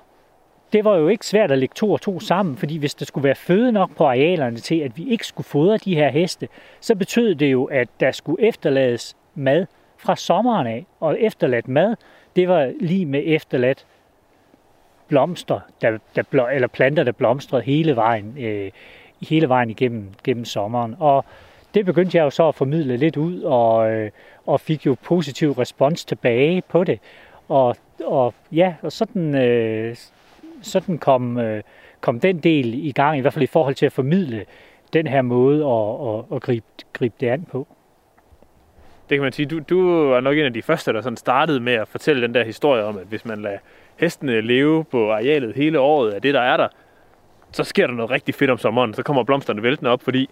[0.72, 3.24] det var jo ikke svært at lægge to og to sammen, fordi hvis der skulle
[3.24, 6.48] være føde nok på arealerne til, at vi ikke skulle fodre de her heste,
[6.80, 9.66] så betød det jo, at der skulle efterlades mad
[10.00, 10.86] fra sommeren af.
[11.00, 11.96] Og efterladt mad,
[12.36, 13.86] det var lige med efterladt
[15.08, 18.70] blomster, der, der, eller planter, der blomstrede hele vejen, øh,
[19.28, 20.96] hele vejen igennem gennem sommeren.
[20.98, 21.24] Og
[21.74, 24.10] det begyndte jeg jo så at formidle lidt ud, og, øh,
[24.46, 26.98] og fik jo positiv respons tilbage på det.
[27.48, 29.96] Og, og ja, og sådan, øh,
[30.62, 31.62] sådan kom, øh,
[32.00, 34.44] kom den del i gang, i hvert fald i forhold til at formidle
[34.92, 37.66] den her måde at, at, at gribe, gribe det an på.
[39.10, 39.46] Det kan man sige.
[39.46, 42.34] Du, du var nok en af de første, der sådan startede med at fortælle den
[42.34, 43.58] der historie om, at hvis man lader
[43.96, 46.68] hestene leve på arealet hele året af det, der er der,
[47.52, 48.94] så sker der noget rigtig fedt om sommeren.
[48.94, 50.30] Så kommer blomsterne væltende op, fordi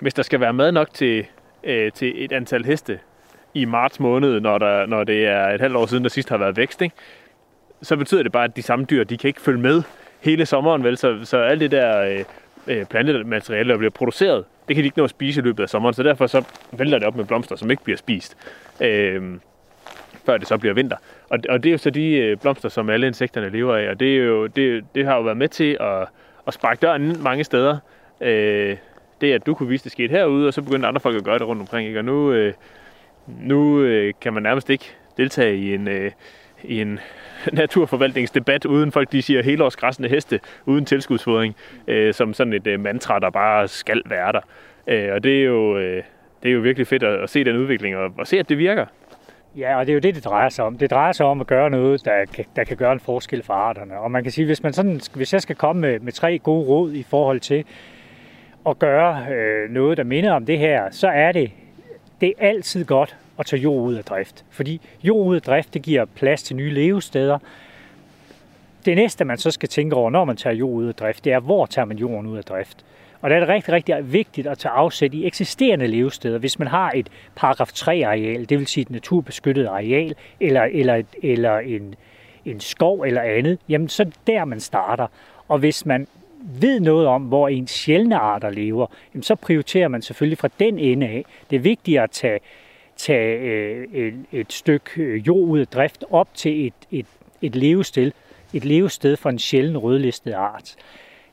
[0.00, 1.26] hvis der skal være mad nok til,
[1.64, 2.98] øh, til et antal heste
[3.54, 6.36] i marts måned, når, der, når det er et halvt år siden, der sidst har
[6.36, 6.94] været vækst, ikke?
[7.82, 9.82] så betyder det bare, at de samme dyr, de kan ikke følge med
[10.20, 10.96] hele sommeren, vel?
[10.96, 12.24] Så, så alt det der øh,
[12.66, 15.68] øh plantemateriale, der bliver produceret, det kan de ikke nå at spise i løbet af
[15.68, 18.36] sommeren, så derfor så vælter det op med blomster, som ikke bliver spist,
[18.80, 19.22] øh,
[20.26, 20.96] før det så bliver vinter.
[21.28, 24.00] Og, og det er jo så de øh, blomster, som alle insekterne lever af, og
[24.00, 26.08] det, er jo, det, det har jo været med til at,
[26.46, 27.78] at sparke døren mange steder.
[28.20, 28.76] Øh,
[29.20, 31.38] det, at du kunne vise, det skete herude, og så begyndte andre folk at gøre
[31.38, 31.88] det rundt omkring.
[31.88, 32.00] Ikke?
[32.00, 32.54] Og nu, øh,
[33.26, 34.84] nu øh, kan man nærmest ikke
[35.16, 36.10] deltage i en, øh,
[36.64, 37.00] i en
[37.52, 43.18] naturforvaltningsdebat, uden folk de siger helårsgræssende heste, uden tilskudsfodring, øh, som sådan et øh, mantra,
[43.18, 44.40] der bare skal være der.
[44.86, 46.02] Øh, og det er, jo, øh,
[46.42, 48.58] det er jo virkelig fedt at, at se den udvikling, og, og se, at det
[48.58, 48.86] virker.
[49.56, 50.78] Ja, og det er jo det, det drejer sig om.
[50.78, 53.54] Det drejer sig om at gøre noget, der kan, der kan gøre en forskel for
[53.54, 53.98] arterne.
[53.98, 56.66] Og man kan sige, hvis, man sådan, hvis jeg skal komme med, med tre gode
[56.66, 57.64] råd i forhold til
[58.66, 61.50] at gøre øh, noget, der minder om det her, så er det,
[62.20, 64.44] det er altid godt at tage jord ud af drift.
[64.50, 67.38] Fordi jord ud af drift, det giver plads til nye levesteder.
[68.84, 71.32] Det næste, man så skal tænke over, når man tager jord ud af drift, det
[71.32, 72.84] er, hvor tager man jorden ud af drift.
[73.20, 76.38] Og der er det rigtig, rigtig vigtigt at tage afsæt i eksisterende levesteder.
[76.38, 81.58] Hvis man har et paragraf 3-areal, det vil sige et naturbeskyttet areal, eller, eller, eller
[81.58, 81.94] en,
[82.44, 85.06] en skov eller andet, jamen så er det der, man starter.
[85.48, 86.06] Og hvis man
[86.60, 90.78] ved noget om, hvor ens sjældne arter lever, jamen så prioriterer man selvfølgelig fra den
[90.78, 91.24] ende af.
[91.50, 92.38] Det er vigtigt at tage,
[92.96, 97.06] tage øh, et, et stykke øh, jord ud af drift op til et, et,
[97.42, 98.12] et levested,
[98.52, 100.74] et levested for en sjælden rødlistet art.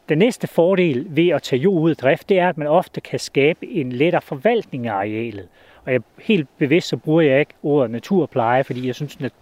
[0.10, 3.02] Den næste fordel ved at tage jord ud af drift, det er, at man ofte
[3.02, 5.48] kan skabe en lettere forvaltning af arealet.
[5.86, 9.34] Og jeg helt bevidst så bruger jeg ikke ordet naturpleje, fordi jeg synes, at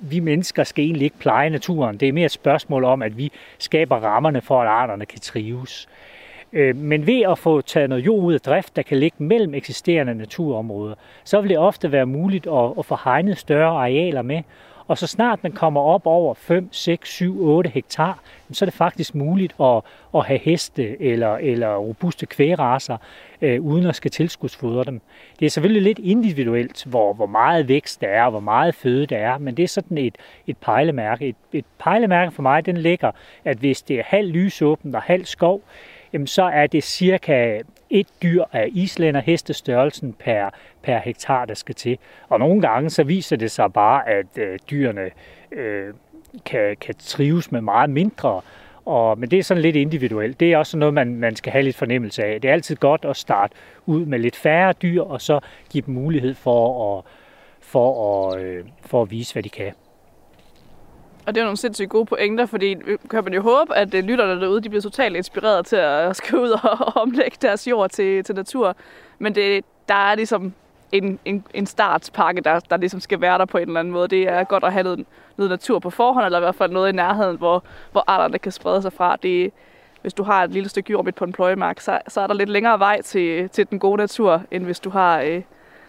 [0.00, 1.96] vi mennesker skal egentlig ikke pleje naturen.
[1.96, 5.88] Det er mere et spørgsmål om, at vi skaber rammerne for, at arterne kan trives.
[5.88, 6.15] Øh,
[6.52, 9.54] Øh, men ved at få taget noget jord ud af drift, der kan ligge mellem
[9.54, 12.46] eksisterende naturområder, så vil det ofte være muligt
[12.78, 14.42] at, få hegnet større arealer med,
[14.88, 18.18] og så snart man kommer op over 5, 6, 7, 8 hektar,
[18.52, 19.80] så er det faktisk muligt at,
[20.14, 22.96] at have heste eller, eller robuste kvægraser,
[23.42, 25.00] øh, uden at skal tilskudsfodre dem.
[25.40, 29.06] Det er selvfølgelig lidt individuelt, hvor, hvor meget vækst der er, og hvor meget føde
[29.06, 31.28] der er, men det er sådan et, et pejlemærke.
[31.28, 33.10] Et, et pejlemærke for mig, den ligger,
[33.44, 35.62] at hvis det er halv lysåbent og halv skov,
[36.12, 40.50] jamen så er det cirka et dyr af islænder hestestørrelsen per,
[40.82, 41.98] per hektar, der skal til.
[42.28, 45.10] Og nogle gange så viser det sig bare, at øh, dyrene
[45.52, 45.94] øh,
[46.44, 48.40] kan, kan trives med meget mindre.
[48.84, 50.40] Og, men det er sådan lidt individuelt.
[50.40, 52.40] Det er også noget, man, man skal have lidt fornemmelse af.
[52.40, 53.54] Det er altid godt at starte
[53.86, 55.40] ud med lidt færre dyr, og så
[55.70, 57.04] give dem mulighed for at,
[57.60, 59.72] for at, øh, for at vise, hvad de kan.
[61.26, 62.76] Og det er nogle sindssygt gode pointer, fordi
[63.10, 66.42] kan man jo håbe, at øh, lytterne derude de bliver totalt inspireret til at skrive
[66.42, 68.76] ud og omlægge deres jord til, til natur.
[69.18, 70.52] Men det, der er ligesom
[70.92, 74.08] en, en, en startspakke, der, der ligesom skal være der på en eller anden måde.
[74.08, 76.88] Det er godt at have noget, noget natur på forhånd, eller i hvert fald noget
[76.88, 79.16] i nærheden, hvor, hvor arterne kan sprede sig fra.
[79.16, 79.52] Det,
[80.02, 82.34] hvis du har et lille stykke jord midt på en pløjemark, så, så er der
[82.34, 85.42] lidt længere vej til, til den gode natur, end hvis du har øh,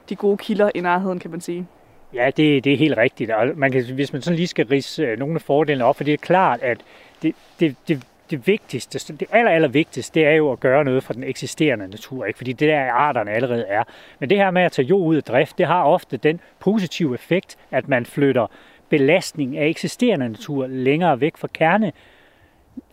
[0.10, 1.68] de gode kilder i nærheden, kan man sige.
[2.14, 3.32] Ja, det, det er helt rigtigt.
[3.32, 6.04] Og man kan, hvis man sådan lige skal rise øh, nogle af fordelene op, for
[6.04, 6.78] det er klart, at
[7.22, 11.04] det, det, det, det vigtigste, det aller, aller vigtigste, det er jo at gøre noget
[11.04, 12.38] for den eksisterende natur, ikke?
[12.38, 13.84] fordi det der arterne allerede er.
[14.20, 17.14] Men det her med at tage jord ud af drift, det har ofte den positive
[17.14, 18.48] effekt, at man flytter
[18.90, 21.92] belastning af eksisterende natur længere væk fra kerne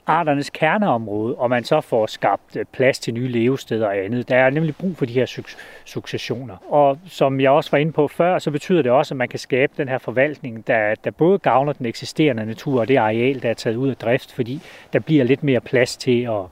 [0.07, 4.29] arternes kerneområde, og man så får skabt øh, plads til nye levesteder og andet.
[4.29, 6.57] Der er nemlig brug for de her suk- successioner.
[6.73, 9.39] Og som jeg også var inde på før, så betyder det også, at man kan
[9.39, 13.51] skabe den her forvaltning, der, der både gavner den eksisterende natur og det areal, der
[13.51, 14.61] er taget ud af drift, fordi
[14.93, 16.43] der bliver lidt mere plads til at,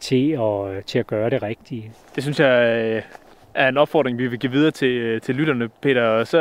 [0.00, 1.90] til at, til at gøre det rigtige.
[2.14, 3.02] Det synes jeg øh,
[3.54, 6.02] er en opfordring, vi vil give videre til, øh, til lytterne, Peter.
[6.02, 6.38] Og så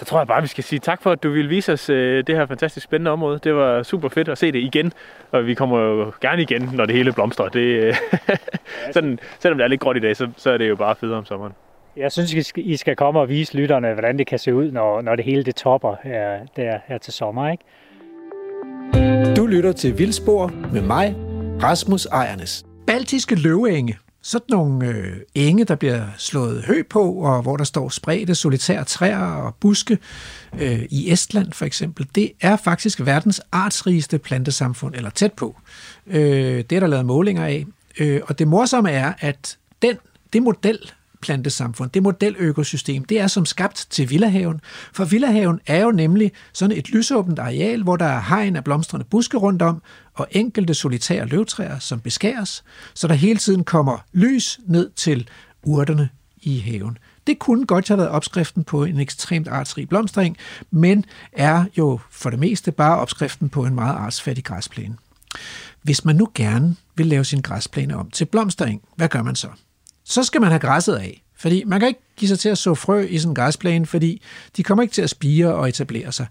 [0.00, 2.24] så tror jeg bare, vi skal sige tak for, at du ville vise os øh,
[2.26, 3.40] det her fantastisk spændende område.
[3.44, 4.92] Det var super fedt at se det igen,
[5.30, 7.48] og vi kommer jo gerne igen, når det hele blomstrer.
[7.48, 7.94] Det, øh,
[8.94, 11.18] sådan, selvom det er lidt gråt i dag, så, så er det jo bare federe
[11.18, 11.52] om sommeren.
[11.96, 15.16] Jeg synes, I skal, komme og vise lytterne, hvordan det kan se ud, når, når
[15.16, 17.50] det hele det topper her, der, her til sommer.
[17.50, 17.64] Ikke?
[19.36, 21.14] Du lytter til Vildspor med mig,
[21.62, 22.64] Rasmus Ejernes.
[22.86, 27.88] Baltiske løveenge sådan nogle øh, enge, der bliver slået hø på, og hvor der står
[27.88, 29.98] spredte solitære træer og buske
[30.60, 35.56] øh, i Estland for eksempel, det er faktisk verdens artsrigeste plantesamfund, eller tæt på.
[36.06, 37.66] Øh, det er der lavet målinger af.
[37.98, 39.96] Øh, og det morsomme er, at den,
[40.32, 40.78] det model,
[41.20, 44.60] plantesamfund, det modeløkosystem, det er som skabt til Villahaven.
[44.92, 49.06] For Villahaven er jo nemlig sådan et lysåbent areal, hvor der er hegn af blomstrende
[49.10, 49.82] buske rundt om,
[50.20, 55.28] og enkelte solitære løvtræer, som beskæres, så der hele tiden kommer lys ned til
[55.62, 56.08] urterne
[56.42, 56.98] i haven.
[57.26, 60.36] Det kunne godt have været opskriften på en ekstremt artsrig blomstring,
[60.70, 64.96] men er jo for det meste bare opskriften på en meget artsfattig græsplæne.
[65.82, 69.48] Hvis man nu gerne vil lave sin græsplæne om til blomstring, hvad gør man så?
[70.10, 71.22] så skal man have græsset af.
[71.36, 74.22] Fordi man kan ikke give sig til at så frø i sådan en græsplæne, fordi
[74.56, 76.26] de kommer ikke til at spire og etablere sig.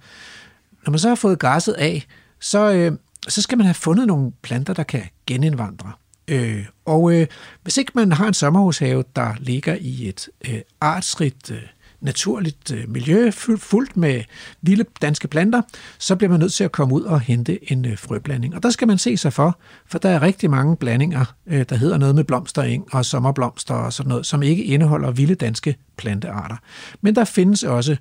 [0.86, 2.08] Når man så har fået græsset af,
[2.40, 2.92] så, øh,
[3.28, 5.92] så skal man have fundet nogle planter, der kan genindvandre.
[6.28, 7.28] Øh, og øh,
[7.64, 11.62] hvis ikke man har en sommerhushave, der ligger i et øh, artsrigt øh,
[12.02, 14.24] naturligt øh, miljø fuldt med
[14.62, 15.62] vilde danske planter,
[15.98, 18.56] så bliver man nødt til at komme ud og hente en øh, frøblanding.
[18.56, 21.76] Og der skal man se sig for, for der er rigtig mange blandinger, øh, der
[21.76, 26.56] hedder noget med blomstereng og sommerblomster og sådan noget, som ikke indeholder vilde danske plantearter.
[27.02, 27.98] Men der findes også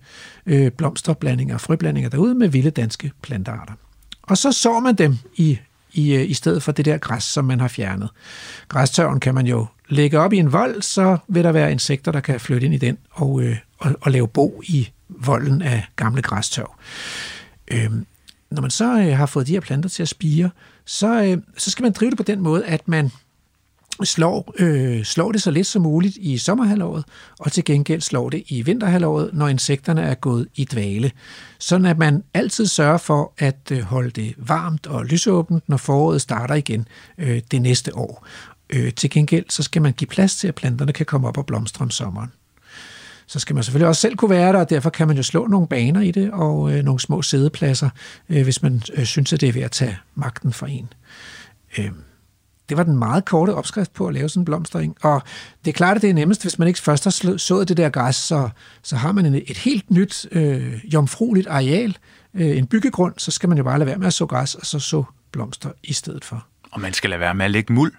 [0.46, 3.72] øh, blomsterblandinger og frøblandinger derude med vilde danske plantearter.
[4.29, 5.59] Og så sår man dem i
[5.93, 8.09] i, øh, i stedet for det der græs, som man har fjernet.
[8.69, 12.21] Græstørven kan man jo lægge op i en vold, så vil der være insekter, der
[12.21, 16.23] kan flytte ind i den og, øh, og, og lave bo i volden af gamle
[16.23, 16.75] græstørv.
[17.69, 17.91] Øh,
[18.51, 20.51] når man så øh, har fået de her planter til at spire,
[20.85, 23.11] så, øh, så skal man drive det på den måde, at man
[24.05, 27.05] slår, øh, slår det så lidt som muligt i sommerhalvåret,
[27.39, 31.11] og til gengæld slår det i vinterhalvåret, når insekterne er gået i dvale.
[31.59, 36.21] Sådan at man altid sørger for at øh, holde det varmt og lysåbent, når foråret
[36.21, 38.27] starter igen øh, det næste år.
[38.71, 41.47] Øh, til gengæld så skal man give plads til, at planterne kan komme op og
[41.47, 42.33] blomstre om sommeren.
[43.27, 45.47] Så skal man selvfølgelig også selv kunne være der, og derfor kan man jo slå
[45.47, 47.91] nogle baner i det, og øh, nogle små sædepladser,
[48.29, 50.93] øh, hvis man øh, synes, at det er ved at tage magten fra en.
[51.79, 51.91] Øh,
[52.68, 54.96] det var den meget korte opskrift på at lave sådan en blomstring.
[55.02, 55.22] Og
[55.64, 57.88] det er klart, at det er nemmest, hvis man ikke først har sået det der
[57.88, 58.48] græs, så,
[58.83, 61.96] så har man et helt nyt øh, jomfrueligt areal,
[62.35, 64.66] øh, en byggegrund, så skal man jo bare lade være med at så græs, og
[64.66, 66.46] så så blomster i stedet for.
[66.70, 67.92] Og man skal lade være med at lægge muld.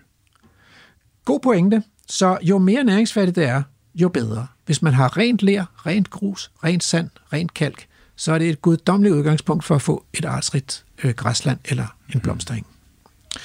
[1.25, 1.83] God pointe.
[2.07, 3.63] Så jo mere næringsfattigt det er,
[3.95, 4.47] jo bedre.
[4.65, 8.61] Hvis man har rent ler, rent grus, rent sand, rent kalk, så er det et
[8.61, 12.67] guddommeligt udgangspunkt for at få et artsrigt øh, græsland eller en blomstring.
[12.67, 13.39] Mm.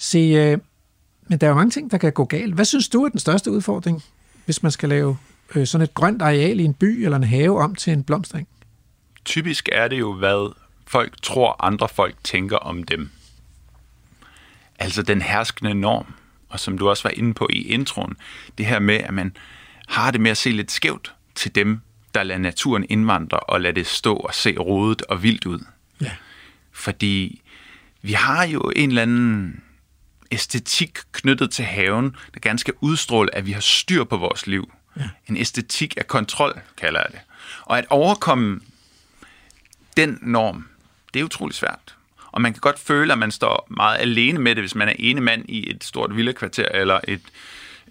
[0.00, 0.58] Se, øh,
[1.28, 2.54] men der er jo mange ting, der kan gå galt.
[2.54, 4.02] Hvad synes du er den største udfordring,
[4.44, 5.16] hvis man skal lave
[5.54, 8.48] øh, sådan et grønt areal i en by eller en have om til en blomstring?
[9.24, 10.54] Typisk er det jo, hvad
[10.86, 13.10] folk tror, andre folk tænker om dem.
[14.78, 16.06] Altså den herskende norm,
[16.48, 18.16] og som du også var inde på i introen,
[18.58, 19.36] det her med, at man
[19.88, 21.80] har det med at se lidt skævt til dem,
[22.14, 25.64] der lader naturen indvandre og lader det stå og se rodet og vildt ud.
[26.00, 26.10] Ja.
[26.72, 27.42] Fordi
[28.02, 29.62] vi har jo en eller anden
[30.30, 34.72] æstetik knyttet til haven, der gerne skal udstråle, at vi har styr på vores liv.
[34.96, 35.08] Ja.
[35.28, 37.20] En æstetik af kontrol, kalder jeg det.
[37.62, 38.60] Og at overkomme
[39.96, 40.68] den norm,
[41.14, 41.96] det er utrolig svært.
[42.32, 44.94] Og man kan godt føle, at man står meget alene med det, hvis man er
[44.98, 47.22] ene mand i et stort villakvarter eller et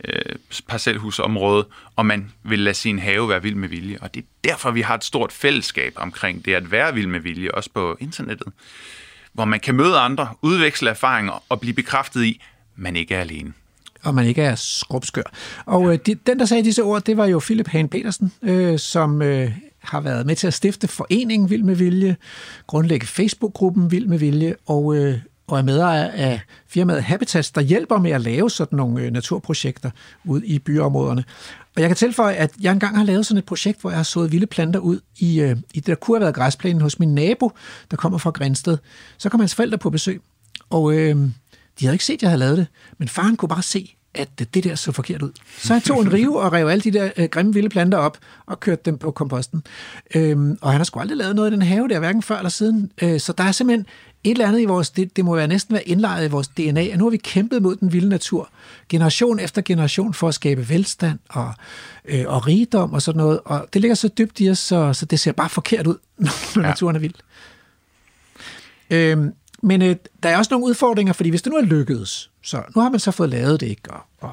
[0.04, 0.36] øh,
[0.68, 3.98] parcelhusområde, og man vil lade sin have være vild med vilje.
[4.02, 7.20] Og det er derfor, vi har et stort fællesskab omkring det at være vild med
[7.20, 8.48] vilje, også på internettet
[9.40, 12.42] hvor man kan møde andre, udveksle erfaringer og blive bekræftet i,
[12.76, 13.54] at man ikke er alene.
[14.04, 15.24] Og man ikke er skrubskør.
[15.66, 18.80] Og øh, de, den, der sagde disse ord, det var jo Philip Hane Petersen, øh,
[18.80, 22.16] som øh, har været med til at stifte foreningen Vild med Vilje,
[22.68, 25.18] grundlægge Facebook-gruppen Vild med Vilje, og, øh,
[25.52, 29.92] og er medejer af firmaet Habitats, der hjælper med at lave sådan nogle øh, naturprojekter
[30.26, 31.24] ud i byområderne.
[31.76, 34.04] Og jeg kan tilføje, at jeg engang har lavet sådan et projekt, hvor jeg har
[34.04, 37.16] sået vilde planter ud i, øh, i det, der kunne have været græsplænen hos min
[37.16, 37.52] nabo,
[37.92, 38.78] der kommer fra Grænsted.
[39.18, 40.22] Så kom hans forældre på besøg,
[40.70, 41.16] og øh,
[41.80, 44.54] de havde ikke set, at jeg havde lavet det, men faren kunne bare se, at
[44.54, 45.32] det der så forkert ud.
[45.58, 48.18] Så jeg tog en rive og rev alle de der øh, grimme vilde planter op
[48.46, 49.64] og kørte dem på komposten.
[50.16, 52.50] Øhm, og han har sgu aldrig lavet noget i den have der, hverken før eller
[52.50, 52.92] siden.
[53.02, 53.86] Øh, så der er simpelthen
[54.24, 56.92] et eller andet i vores, det, det må være næsten være indlejret i vores DNA,
[56.92, 58.50] og nu har vi kæmpet mod den vilde natur,
[58.90, 61.54] generation efter generation, for at skabe velstand og,
[62.06, 65.06] øh, og rigdom og sådan noget, og det ligger så dybt i os, så, så
[65.06, 66.62] det ser bare forkert ud, når ja.
[66.62, 67.14] naturen er vild.
[68.90, 72.64] Øhm, men øh, der er også nogle udfordringer, fordi hvis det nu er lykkedes, så
[72.76, 73.92] nu har man så fået lavet det, ikke?
[73.92, 74.32] Og, og,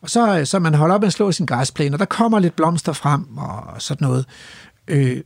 [0.00, 2.56] og så, så man holder op med at slå sin græsplæne, og der kommer lidt
[2.56, 4.26] blomster frem og sådan noget.
[4.88, 5.20] Øh,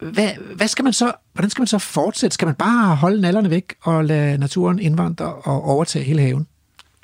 [0.00, 2.34] hvad, hvad skal man så, hvordan skal man så fortsætte?
[2.34, 6.46] Skal man bare holde nallerne væk og lade naturen indvandre og overtage hele haven?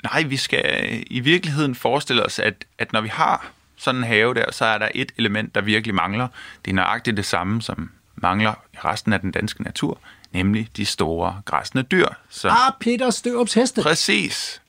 [0.03, 4.33] Nej, vi skal i virkeligheden forestille os, at, at når vi har sådan en have
[4.33, 6.27] der, så er der et element, der virkelig mangler.
[6.65, 9.99] Det er nøjagtigt det samme, som mangler i resten af den danske natur,
[10.31, 12.07] nemlig de store græsne dyr.
[12.29, 13.81] Så, ah, Peter Størups heste.
[13.81, 14.61] Præcis.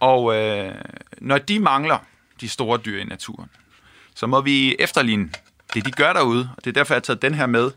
[0.00, 0.74] Og øh,
[1.18, 1.98] når de mangler,
[2.40, 3.50] de store dyr i naturen,
[4.14, 5.28] så må vi efterligne
[5.74, 7.70] det, de gør derude, og det er derfor, jeg har taget den her med.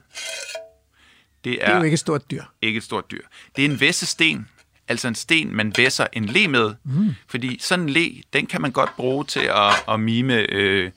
[1.44, 2.44] Det er, det er jo ikke et stort dyr.
[2.62, 3.22] Ikke et stort dyr.
[3.56, 4.48] Det er en væssesten,
[4.88, 6.74] altså en sten, man væsser en le med.
[6.84, 7.16] Mm.
[7.28, 10.92] Fordi sådan en le, den kan man godt bruge til at, at mime øh,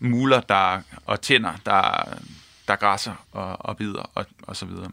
[0.00, 2.08] muler der, og tænder, der,
[2.68, 4.90] der græsser og, og bider og, og så videre.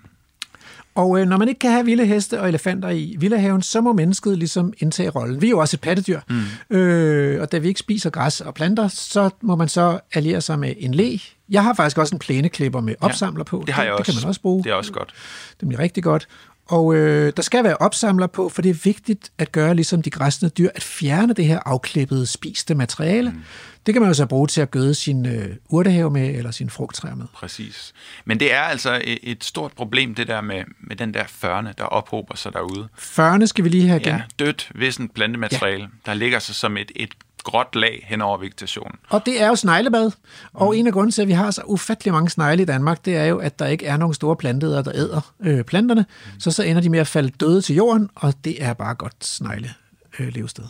[0.96, 3.94] Og øh, når man ikke kan have vilde heste og elefanter i villahaven, så må
[3.94, 5.42] mennesket ligesom indtage rollen.
[5.42, 6.78] Vi er jo også et pattedyr, mm.
[6.78, 10.60] øh, og da vi ikke spiser græs og planter, så må man så alliere sig
[10.60, 11.20] med en le.
[11.50, 13.64] Jeg har faktisk også en plæneklipper med opsamler på.
[13.66, 14.12] Det har jeg det, også.
[14.12, 14.64] Det kan man også bruge.
[14.64, 15.14] Det er også godt.
[15.60, 16.28] Det bliver rigtig godt.
[16.70, 20.10] Og øh, der skal være opsamler på, for det er vigtigt at gøre ligesom de
[20.10, 23.30] græsne dyr, at fjerne det her afklippede, spiste materiale.
[23.30, 23.42] Mm.
[23.86, 26.70] Det kan man jo så bruge til at gøde sin øh, urtehave med, eller sin
[26.70, 27.26] frugttræer med.
[27.34, 27.94] Præcis.
[28.26, 31.84] Men det er altså et stort problem, det der med, med den der førne, der
[31.84, 32.88] ophober sig derude.
[32.98, 34.14] Førne skal vi lige have igen.
[34.14, 35.88] Ja, dødt, vissen plantemateriale, ja.
[36.06, 37.14] der ligger sig som et, et
[37.48, 39.00] gråt lag hen over vegetationen.
[39.10, 40.12] Og det er jo sneglebad.
[40.54, 40.80] Og mm.
[40.80, 43.26] en af grunden til, at vi har så ufattelig mange snegle i Danmark, det er
[43.26, 46.06] jo, at der ikke er nogen store planteder, der æder øh, planterne.
[46.26, 46.40] Mm.
[46.40, 49.26] Så så ender de med at falde døde til jorden, og det er bare godt
[49.26, 49.74] snegle
[50.20, 50.64] øh, levested.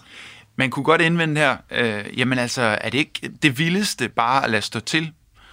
[0.56, 4.50] Man kunne godt indvende her, øh, jamen altså, er det ikke det vildeste bare at
[4.50, 5.12] lade stå til?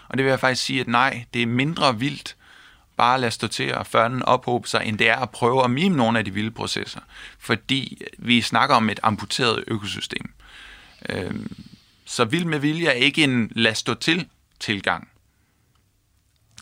[0.09, 2.37] Og det vil jeg faktisk sige, at nej, det er mindre vildt
[2.97, 5.71] bare lade stå til og før den ophobe sig, end det er at prøve at
[5.71, 7.01] mime nogle af de vilde processer.
[7.39, 10.31] Fordi vi snakker om et amputeret økosystem.
[11.09, 11.53] Øhm,
[12.05, 14.27] så vild med vilje er ikke en lad stå til
[14.61, 15.09] tilgang.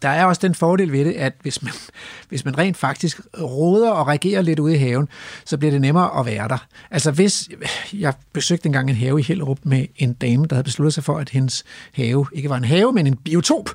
[0.03, 1.73] Der er også den fordel ved det, at hvis man,
[2.29, 5.09] hvis man rent faktisk råder og regerer lidt ude i haven,
[5.45, 6.67] så bliver det nemmere at være der.
[6.91, 7.49] Altså hvis,
[7.93, 11.19] jeg besøgte engang en have i Hellerup med en dame, der havde besluttet sig for,
[11.19, 13.71] at hendes have ikke var en have, men en biotop.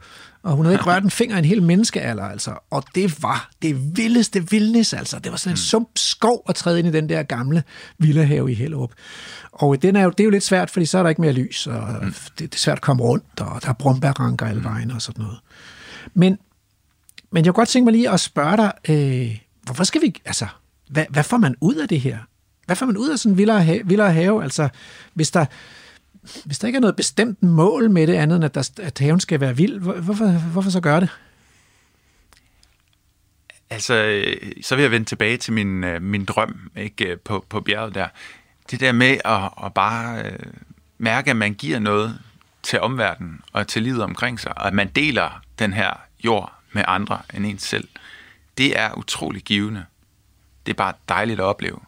[0.48, 2.52] Og hun havde ikke rørt en finger en hel menneskealder, altså.
[2.70, 5.20] Og det var det vildeste vildnis, altså.
[5.20, 7.64] Det var sådan en sump skov at træde ind i den der gamle
[7.98, 8.91] villahave i Hellerup.
[9.52, 11.32] Og den er jo, det er jo lidt svært, fordi så er der ikke mere
[11.32, 14.91] lys, og det, det er svært at komme rundt, og der er brumbærranker alle vejen
[14.91, 15.39] og sådan noget.
[16.14, 16.38] Men,
[17.32, 20.48] men jeg kunne godt tænke mig lige at spørge dig, øh, hvorfor skal vi, altså,
[20.89, 22.18] hvad, hvad får man ud af det her?
[22.66, 24.43] Hvad får man ud af sådan en vildere have, vildere have?
[24.43, 24.70] Altså,
[25.14, 25.45] hvis der,
[26.45, 29.19] hvis der ikke er noget bestemt mål med det andet, end at, der, at haven
[29.19, 31.09] skal være vild, hvorfor, hvorfor så gøre det?
[33.69, 37.45] Altså, øh, så vil jeg vende tilbage til min, øh, min drøm ikke, øh, på,
[37.49, 38.07] på bjerget der.
[38.71, 40.32] Det der med at, at bare
[40.97, 42.19] mærke, at man giver noget
[42.63, 45.93] til omverdenen og til livet omkring sig, og at man deler den her
[46.25, 47.88] jord med andre end ens selv,
[48.57, 49.86] det er utrolig givende.
[50.65, 51.80] Det er bare dejligt at opleve.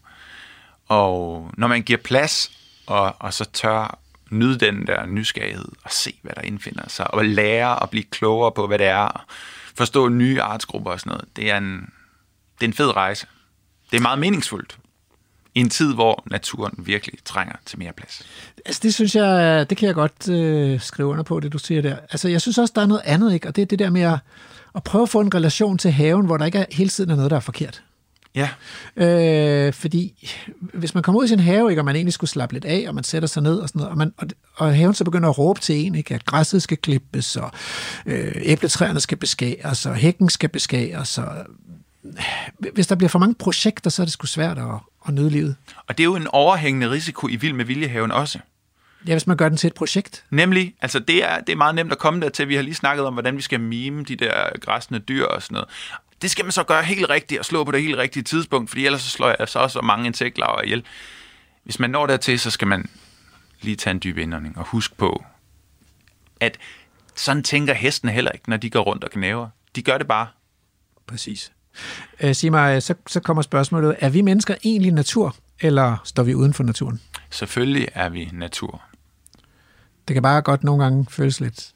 [0.87, 2.51] Og når man giver plads,
[2.85, 3.99] og, og så tør
[4.32, 8.51] nyde den der nysgerrighed, og se, hvad der indfinder sig, og lære at blive klogere
[8.51, 9.21] på, hvad det er, og
[9.75, 11.89] forstå nye artsgrupper og sådan noget, det er en,
[12.59, 13.27] det er en fed rejse.
[13.91, 14.77] Det er meget meningsfuldt
[15.55, 18.27] i en tid, hvor naturen virkelig trænger til mere plads.
[18.65, 21.82] Altså det synes jeg, det kan jeg godt øh, skrive under på, det du siger
[21.82, 21.95] der.
[22.11, 23.47] Altså jeg synes også, der er noget andet, ikke?
[23.47, 24.19] Og det er det der med at,
[24.75, 27.15] at prøve at få en relation til haven, hvor der ikke er, hele tiden er
[27.15, 27.84] noget, der er forkert.
[28.36, 28.49] Ja,
[28.95, 30.30] Øh, fordi
[30.73, 32.86] hvis man kommer ud i sin have, ikke, og man egentlig skulle slappe lidt af,
[32.88, 35.30] og man sætter sig ned og sådan noget, og, man, og, og haven så begynder
[35.30, 37.51] at råbe til en, ikke, at græsset skal klippes, og
[38.05, 41.38] øh, æbletræerne skal beskæres, og hækken skal beskæres, og
[42.05, 42.15] øh,
[42.73, 44.75] hvis der bliver for mange projekter, så er det sgu svært at,
[45.07, 45.55] at nyde livet.
[45.88, 48.39] og det er jo en overhængende risiko i Vild med Viljehaven også.
[49.07, 50.23] Ja, hvis man gør den til et projekt.
[50.30, 52.47] Nemlig, altså det er, det er meget nemt at komme der til.
[52.47, 55.55] Vi har lige snakket om, hvordan vi skal mime de der græsne dyr og sådan
[55.55, 55.69] noget.
[56.22, 58.86] Det skal man så gøre helt rigtigt og slå på det helt rigtige tidspunkt, fordi
[58.86, 60.86] ellers så slår jeg så også mange insektlarver ihjel.
[61.63, 62.89] Hvis man når dertil, så skal man
[63.61, 65.24] lige tage en dyb indånding og huske på,
[66.39, 66.57] at
[67.15, 69.49] sådan tænker hestene heller ikke, når de går rundt og knæver.
[69.76, 70.28] De gør det bare.
[71.07, 71.51] Præcis.
[72.20, 76.36] Øh, sig mig, så, så kommer spørgsmålet, er vi mennesker egentlig natur, eller står vi
[76.36, 77.01] uden for naturen?
[77.30, 78.82] Selvfølgelig er vi natur.
[80.07, 81.74] Det kan bare godt nogle gange føles lidt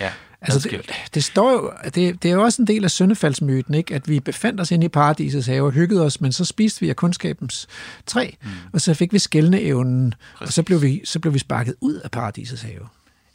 [0.00, 3.74] Ja, Altså, det, det, står jo, det, det er jo også en del af syndefaldsmyten,
[3.74, 3.94] ikke?
[3.94, 6.88] at vi befandt os inde i paradisets have og hyggede os, men så spiste vi
[6.88, 7.66] af kundskabens
[8.06, 8.48] træ, mm.
[8.72, 11.94] og så fik vi skældende evnen, og så blev, vi, så blev vi sparket ud
[11.94, 12.88] af paradisets have.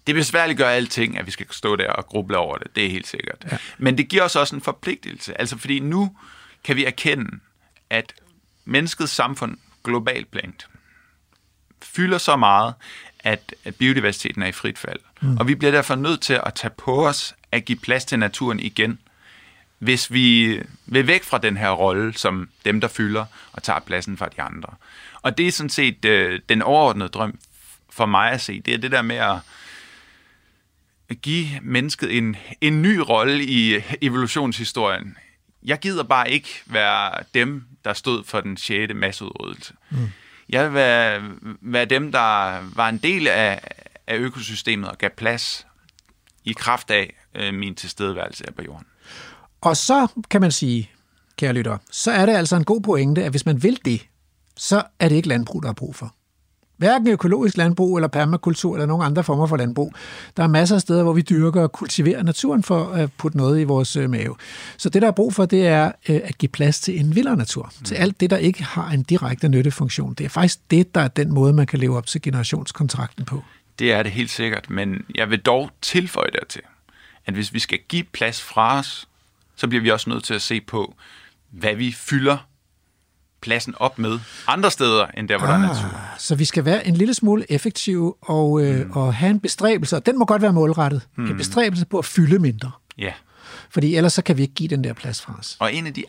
[0.07, 2.75] Det besværligt gør alting, at vi skal stå der og gruble over det.
[2.75, 3.45] Det er helt sikkert.
[3.51, 3.57] Ja.
[3.77, 5.39] Men det giver os også en forpligtelse.
[5.39, 6.15] Altså fordi nu
[6.63, 7.39] kan vi erkende,
[7.89, 8.13] at
[8.65, 10.67] menneskets samfund globalt plant
[11.81, 12.73] fylder så meget,
[13.23, 14.99] at, biodiversiteten er i frit fald.
[15.21, 15.37] Mm.
[15.37, 18.59] Og vi bliver derfor nødt til at tage på os at give plads til naturen
[18.59, 18.99] igen,
[19.79, 24.17] hvis vi vil væk fra den her rolle som dem, der fylder og tager pladsen
[24.17, 24.69] fra de andre.
[25.21, 27.39] Og det er sådan set øh, den overordnede drøm
[27.89, 28.59] for mig at se.
[28.59, 29.37] Det er det der med at
[31.21, 35.17] give mennesket en, en ny rolle i evolutionshistorien.
[35.63, 39.73] Jeg gider bare ikke være dem, der stod for den sjette masseudryddelse.
[39.89, 39.97] Mm.
[40.49, 41.21] Jeg vil være,
[41.61, 43.61] være dem, der var en del af,
[44.07, 45.67] af økosystemet og gav plads
[46.43, 48.85] i kraft af øh, min tilstedeværelse her på jorden.
[49.61, 50.91] Og så kan man sige,
[51.37, 54.07] kære lytter, så er det altså en god pointe, at hvis man vil det,
[54.57, 56.15] så er det ikke landbrug, der er brug for.
[56.77, 59.93] Hverken økologisk landbrug eller permakultur eller nogen andre former for landbrug.
[60.37, 63.61] Der er masser af steder, hvor vi dyrker og kultiverer naturen for at putte noget
[63.61, 64.35] i vores øh, mave.
[64.77, 67.37] Så det, der er brug for, det er øh, at give plads til en vildere
[67.37, 67.73] natur.
[67.79, 67.85] Mm.
[67.85, 70.13] Til alt det, der ikke har en direkte nyttefunktion.
[70.13, 73.43] Det er faktisk det, der er den måde, man kan leve op til generationskontrakten på.
[73.79, 76.61] Det er det helt sikkert, men jeg vil dog tilføje dertil,
[77.25, 79.07] at hvis vi skal give plads fra os,
[79.55, 80.95] så bliver vi også nødt til at se på,
[81.49, 82.37] hvad vi fylder
[83.43, 85.61] pladsen op med andre steder, end der, hvor ah.
[85.61, 85.99] der er natur.
[86.17, 88.91] Så vi skal være en lille smule effektive og, øh, mm.
[88.91, 91.01] og have en bestræbelse, og den må godt være målrettet.
[91.15, 91.25] Mm.
[91.25, 92.71] En bestræbelse på at fylde mindre.
[92.97, 93.13] Ja,
[93.69, 95.57] Fordi ellers så kan vi ikke give den der plads fra os.
[95.59, 96.03] og en af de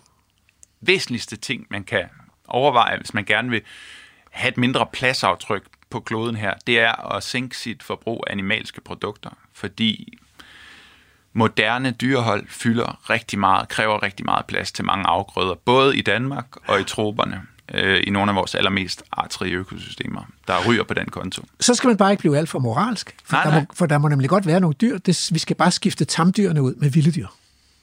[0.80, 2.04] væsentligste ting, man kan
[2.48, 3.62] overveje, hvis man gerne vil
[4.30, 8.80] have et mindre pladsaftryk på kloden her, det er at sænke sit forbrug af animalske
[8.80, 10.18] produkter, fordi
[11.34, 16.46] moderne dyrehold fylder rigtig meget, kræver rigtig meget plads til mange afgrøder, både i Danmark
[16.66, 17.40] og i troperne,
[17.74, 21.42] øh, i nogle af vores allermest artrige økosystemer, der ryger på den konto.
[21.60, 23.16] Så skal man bare ikke blive alt for moralsk.
[23.24, 23.60] For, Nej, der, nej.
[23.60, 24.98] må, for der må nemlig godt være nogle dyr.
[24.98, 27.26] Det, vi skal bare skifte tamdyrene ud med vilde dyr.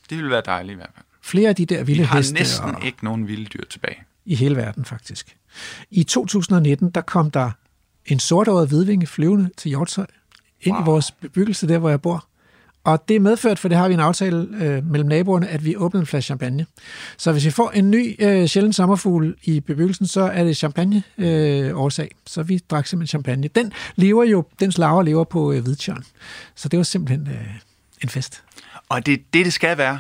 [0.10, 1.06] Det ville være dejligt i hvert fald.
[1.22, 4.04] Flere af de der vilde Vi har heste næsten og, ikke nogen vilde dyr tilbage.
[4.26, 5.36] i hele verden, faktisk.
[5.92, 7.52] I 2019, der kom der
[8.06, 10.06] en sortåret hvidvinge flyvende til Hjortshøj,
[10.62, 10.84] ind wow.
[10.84, 12.26] i vores bebyggelse, der hvor jeg bor.
[12.84, 15.76] Og det er medført, for det har vi en aftale øh, mellem naboerne, at vi
[15.76, 16.66] åbner en flaske champagne.
[17.18, 21.04] Så hvis vi får en ny øh, sjælden sommerfugl i bebyggelsen, så er det champagne
[21.18, 22.16] øh, årsag.
[22.28, 23.48] Så vi drak simpelthen champagne.
[23.48, 26.04] Den lever jo, den slaver lever på øh, hvidtjørn.
[26.56, 27.48] Så det var simpelthen øh,
[28.02, 28.44] en fest.
[28.90, 30.00] Og det er det, det skal være.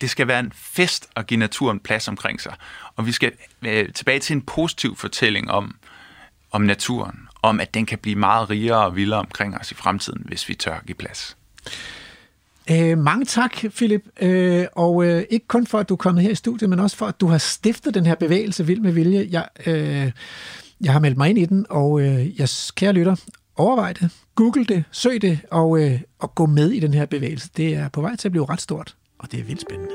[0.00, 2.54] Det skal være en fest at give naturen plads omkring sig.
[2.96, 5.76] Og vi skal øh, tilbage til en positiv fortælling om,
[6.50, 7.18] om naturen.
[7.42, 10.54] Om, at den kan blive meget rigere og vildere omkring os i fremtiden, hvis vi
[10.54, 11.36] tør give plads.
[12.70, 14.02] Øh, mange tak, Philip.
[14.20, 16.96] Øh, og øh, ikke kun for, at du er kommet her i studiet, men også
[16.96, 19.28] for, at du har stiftet den her bevægelse Vild med Vilje.
[19.30, 20.12] Jeg, øh,
[20.80, 23.16] jeg har meldt mig ind i den, og øh, jeg, kære lytter,
[23.56, 27.50] overvej det, google det, søg det, og, øh, og gå med i den her bevægelse.
[27.56, 29.92] Det er på vej til at blive ret stort, og det er vildt spændende.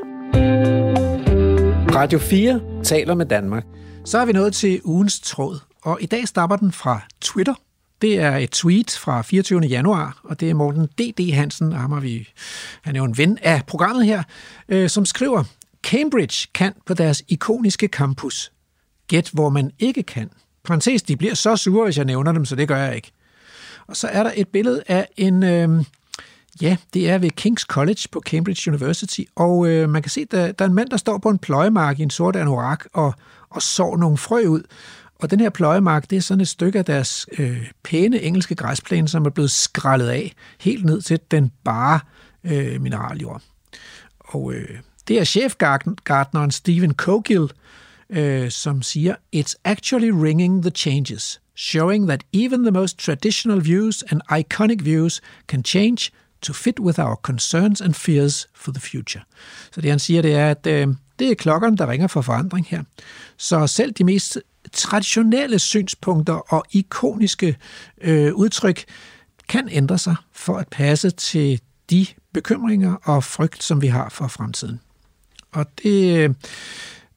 [1.95, 3.63] Radio 4 taler med Danmark.
[4.05, 7.53] Så er vi nået til ugens tråd, og i dag starter den fra Twitter.
[8.01, 9.59] Det er et tweet fra 24.
[9.59, 11.33] januar, og det er Morten D.D.
[11.33, 12.29] Hansen, ham har vi,
[12.81, 14.23] han er jo en ven af programmet her,
[14.69, 15.43] øh, som skriver,
[15.83, 18.51] Cambridge kan på deres ikoniske campus.
[19.07, 20.29] Gæt, hvor man ikke kan.
[20.63, 23.11] Parenthes, de bliver så sure, hvis jeg nævner dem, så det gør jeg ikke.
[23.87, 25.83] Og så er der et billede af en, øh,
[26.61, 30.51] ja, det er ved King's College på Cambridge University, og øh, man kan se, der,
[30.51, 33.13] der er en mand, der står på en pløjemark i en sort anorak og,
[33.49, 34.61] og sår nogle frø ud.
[35.21, 39.07] Og den her pløjemark, det er sådan et stykke af deres øh, pæne engelske græsplæne,
[39.07, 41.99] som er blevet skrællet af helt ned til den bare
[42.43, 43.41] øh, mineraljord.
[44.19, 47.51] Og øh, det er chefgartneren Stephen Cogill,
[48.09, 54.03] øh, som siger, It's actually ringing the changes, showing that even the most traditional views
[54.09, 56.11] and iconic views can change
[56.41, 59.23] to fit with our concerns and fears for the future.
[59.71, 60.87] Så det han siger, det er, at øh,
[61.19, 62.83] det er klokkerne, der ringer for forandring her.
[63.37, 64.39] Så selv de mest
[64.73, 67.57] traditionelle synspunkter og ikoniske
[68.01, 68.85] øh, udtryk
[69.49, 74.27] kan ændre sig for at passe til de bekymringer og frygt, som vi har for
[74.27, 74.79] fremtiden.
[75.51, 76.33] Og det, øh,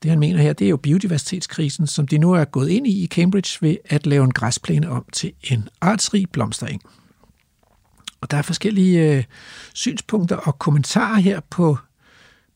[0.03, 3.05] det han mener her, det er jo biodiversitetskrisen, som de nu er gået ind i
[3.05, 6.83] i Cambridge ved at lave en græsplæne om til en artsrig blomstereng.
[8.21, 9.25] Og der er forskellige øh,
[9.75, 11.79] synspunkter og kommentarer her på,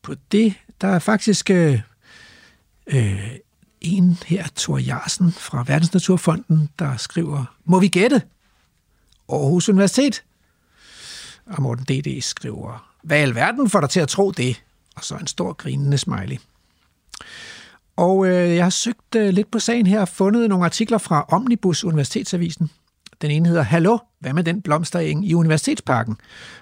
[0.01, 0.53] på det.
[0.81, 1.79] Der er faktisk øh,
[2.87, 3.29] øh,
[3.81, 8.21] en her, Thor Jarsen fra Verdensnaturfonden, der skriver, må vi gætte?
[9.29, 10.23] Aarhus Universitet.
[11.45, 12.21] Og Morten D.D.
[12.21, 14.63] skriver, hvad i alverden får dig til at tro det?
[14.95, 16.37] Og så en stor grinende smiley.
[17.95, 21.25] Og øh, jeg har søgt øh, lidt på sagen her og fundet nogle artikler fra
[21.29, 22.69] Omnibus Universitetsavisen.
[23.21, 26.17] Den ene hedder, Hallo, hvad med den blomstereng i Universitetsparken?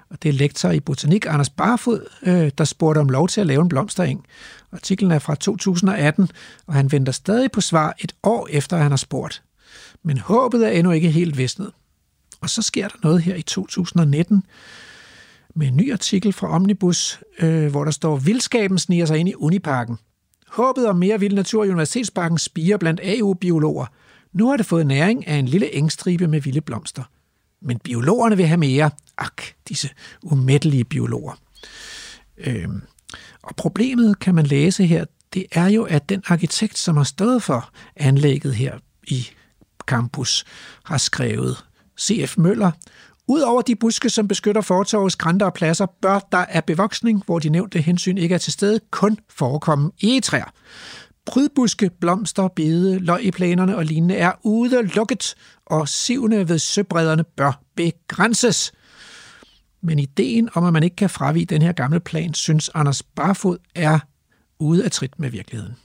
[0.10, 3.48] Og det er lektor i botanik Anders Barfod, øh, der spurgte om lov til at
[3.48, 4.26] lave en blomstereng.
[4.72, 6.30] Artiklen er fra 2018,
[6.68, 9.44] og han venter stadig på svar et år efter, han har spurgt.
[10.04, 11.72] Men håbet er endnu ikke helt visnet.
[12.42, 14.44] Og så sker der noget her i 2019
[15.56, 19.36] med en ny artikel fra Omnibus, øh, hvor der står, Vildskaben sniger sig ind i
[19.36, 19.98] Uniparken.
[20.48, 23.86] Håbet om mere vild natur i Universitetsparken spiger blandt AU-biologer.
[24.34, 27.04] Nu har det fået næring af en lille engstribe med vilde blomster.
[27.62, 28.92] Men biologerne vil have mere.
[29.18, 29.90] Ak, disse
[30.24, 31.34] umættelige biologer.
[32.38, 32.82] Øhm,
[33.48, 37.44] og problemet, kan man læse her, det er jo, at den arkitekt, som har stået
[37.44, 38.78] for anlægget her
[39.08, 39.28] i
[39.86, 40.46] campus,
[40.86, 41.66] har skrevet
[42.00, 42.38] C.F.
[42.38, 42.72] Møller,
[43.30, 47.50] Udover de buske, som beskytter fortorvets grænter og pladser, bør der af bevoksning, hvor de
[47.50, 50.54] nævnte hensyn ikke er til stede, kun forekomme egetræer.
[51.26, 55.36] Prydbuske, blomster, bede, løg i planerne og lignende er udelukket,
[55.66, 58.72] og sivene ved søbredderne bør begrænses.
[59.82, 63.58] Men ideen om, at man ikke kan fravige den her gamle plan, synes Anders Barfod
[63.76, 64.00] er
[64.60, 65.76] ude af trit med virkeligheden.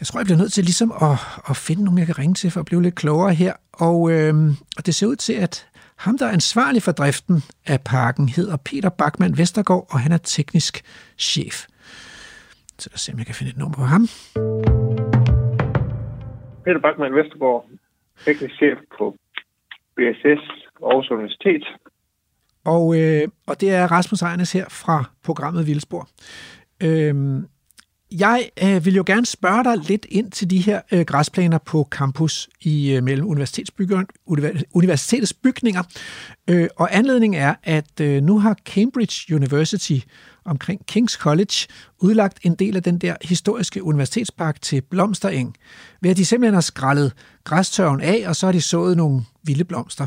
[0.00, 1.18] Jeg tror, jeg bliver nødt til ligesom at,
[1.50, 3.52] at finde nogen, jeg kan ringe til for at blive lidt klogere her.
[3.72, 4.34] Og, øh,
[4.76, 8.56] og det ser ud til, at ham, der er ansvarlig for driften af parken, hedder
[8.56, 10.82] Peter Bachmann Vestergaard, og han er teknisk
[11.18, 11.66] chef.
[12.78, 14.02] Så lad os se, om jeg kan finde et nummer på ham.
[16.64, 17.66] Peter Bachmann Vestergaard,
[18.24, 19.16] teknisk chef på
[19.96, 20.42] BSS
[20.82, 21.64] Aarhus Universitet.
[22.70, 26.08] Og, øh, og det er Rasmus Ejnes her fra programmet Vildspor.
[26.82, 27.42] Øh,
[28.12, 31.88] jeg øh, vil jo gerne spørge dig lidt ind til de her øh, græsplaner på
[31.90, 33.26] campus i øh, mellem
[34.74, 35.82] universitetets bygninger.
[36.50, 39.98] Øh, og anledningen er, at øh, nu har Cambridge University
[40.44, 41.66] omkring King's College
[41.98, 45.54] udlagt en del af den der historiske universitetspark til blomstereng,
[46.00, 47.12] ved at de simpelthen har skrællet
[47.44, 50.06] græstørven af, og så har de sået nogle vilde blomster.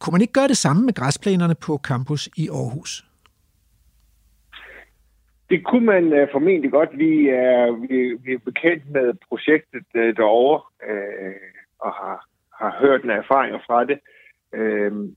[0.00, 3.04] Kunne man ikke gøre det samme med græsplænerne på campus i Aarhus?
[5.50, 6.98] Det kunne man uh, formentlig godt.
[6.98, 11.34] Vi er, vi, vi er bekendt med projektet uh, derovre uh,
[11.78, 12.26] og har,
[12.60, 13.98] har hørt en erfaringer fra det.
[14.52, 15.08] Uh,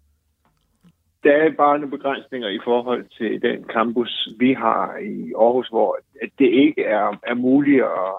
[1.24, 6.00] der er bare nogle begrænsninger i forhold til den campus, vi har i Aarhus, hvor
[6.22, 8.14] at det ikke er, er muligt at,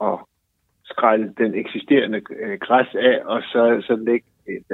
[0.00, 0.18] at
[0.84, 2.20] skrælle den eksisterende
[2.60, 4.66] græs af, og så, så lægge et,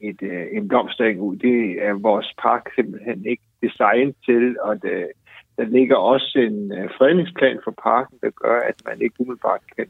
[0.00, 0.20] et,
[0.52, 1.36] en blomstring ud.
[1.36, 5.06] Det er vores park simpelthen ikke designet til, og det,
[5.56, 9.86] der ligger også en uh, fredningsplan for parken, der gør, at man ikke umiddelbart kan,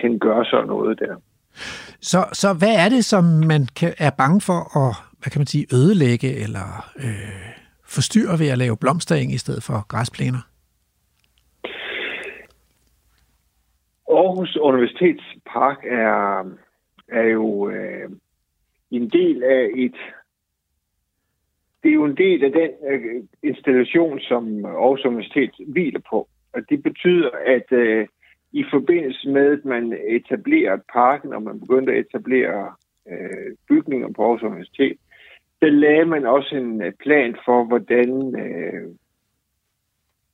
[0.00, 1.16] kan gøre sådan noget der.
[2.00, 5.46] Så, så hvad er det, som man kan, er bange for at hvad kan man
[5.46, 7.54] sige, ødelægge eller øh,
[7.84, 10.42] forstyrre ved at lave blomstring i stedet for græsplæner?
[14.10, 16.44] Aarhus Universitetspark er,
[17.08, 18.10] er jo øh,
[18.90, 19.96] en del af et
[21.82, 26.28] det er jo en del af den øh, installation, som Aarhus Universitet hviler på.
[26.52, 28.06] Og det betyder, at øh,
[28.52, 32.72] i forbindelse med, at man etablerer parken, og man begynder at etablere
[33.10, 34.96] øh, bygninger på Aarhus Universitet,
[35.60, 38.88] der lagde man også en øh, plan for, hvordan øh,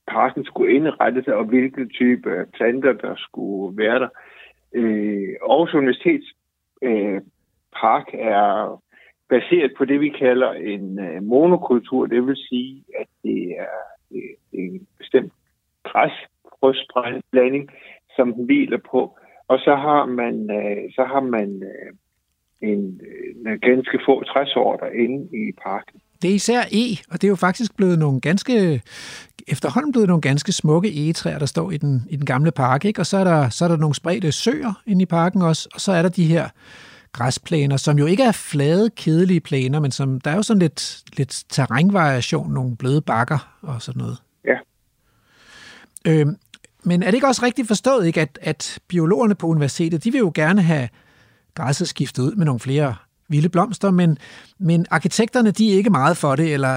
[0.06, 4.08] parken skulle indrette sig, og hvilke type planter, der skulle være der.
[4.72, 6.26] Øh, Aarhus Universitets
[6.82, 7.20] øh,
[7.80, 8.80] park er
[9.28, 12.06] baseret på det, vi kalder en øh, monokultur.
[12.06, 13.78] Det vil sige, at det er,
[14.14, 15.32] øh, en bestemt
[15.84, 17.70] græsfrøsblanding,
[18.16, 19.18] som den hviler på.
[19.48, 21.92] Og så har man, øh, så har man øh,
[22.70, 26.00] en, øh, en ganske få træsorter inde i parken.
[26.22, 28.82] Det er især E, og det er jo faktisk blevet nogle ganske,
[29.48, 33.00] efterhånden blevet nogle ganske smukke egetræer, der står i den, i den gamle park, ikke?
[33.00, 35.80] og så er, der, så er der nogle spredte søer inde i parken også, og
[35.80, 36.48] så er der de her
[37.16, 41.02] græsplæner, som jo ikke er flade, kedelige plæner, men som der er jo sådan lidt,
[41.16, 44.18] lidt terrænvariation, nogle bløde bakker og sådan noget.
[44.50, 44.58] Ja.
[46.08, 46.34] Øhm,
[46.84, 50.18] men er det ikke også rigtigt forstået, ikke, at, at biologerne på universitetet, de vil
[50.18, 50.88] jo gerne have
[51.54, 52.94] græsset skiftet ud med nogle flere
[53.28, 54.18] vilde blomster, men,
[54.58, 56.76] men arkitekterne, de er ikke meget for det, eller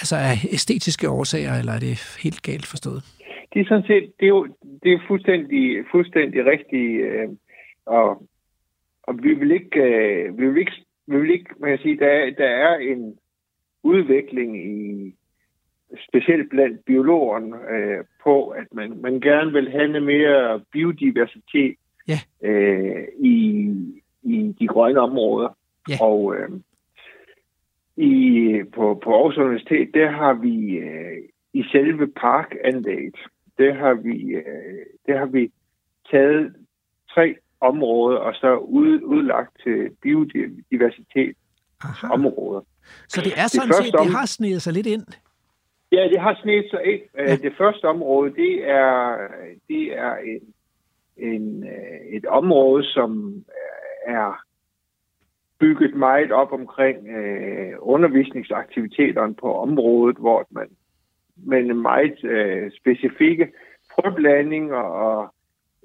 [0.00, 3.02] altså af æstetiske årsager, eller er det helt galt forstået?
[3.52, 4.46] Det er sådan set, det er jo
[4.82, 7.28] det er fuldstændig, fuldstændig rigtigt, øh,
[7.86, 8.22] og
[9.08, 10.72] og vi vil ikke, øh, vi vil ikke,
[11.06, 13.18] vi vil ikke man kan sige, der, der er en
[13.82, 15.14] udvikling i
[16.08, 21.76] specielt blandt biologerne øh, på, at man, man gerne vil have mere biodiversitet
[22.08, 22.48] ja.
[22.48, 23.68] øh, i,
[24.22, 25.56] i de grønne områder.
[25.88, 25.96] Ja.
[26.00, 26.48] Og øh,
[27.96, 31.18] i, på, på Aarhus Universitet, der har vi øh,
[31.52, 33.16] i selve parkanlægget,
[33.58, 35.50] der har vi, øh, der har vi
[36.10, 36.54] taget
[37.14, 41.36] tre område, og så ud, udlagt til biodiversitet
[41.84, 42.08] Aha.
[42.12, 42.60] områder.
[43.08, 44.06] Så det er sådan det set, om...
[44.06, 45.06] det har snedet sig lidt ind?
[45.92, 47.02] Ja, det har snedet sig ind.
[47.18, 47.36] Ja.
[47.36, 49.16] Det første område, det er,
[49.68, 50.54] det er en,
[51.16, 53.44] en, øh, et område, som
[54.06, 54.44] er
[55.60, 60.68] bygget meget op omkring øh, undervisningsaktiviteterne på området, hvor man
[61.36, 63.52] med meget øh, specifikke
[63.94, 65.34] frøblandinger og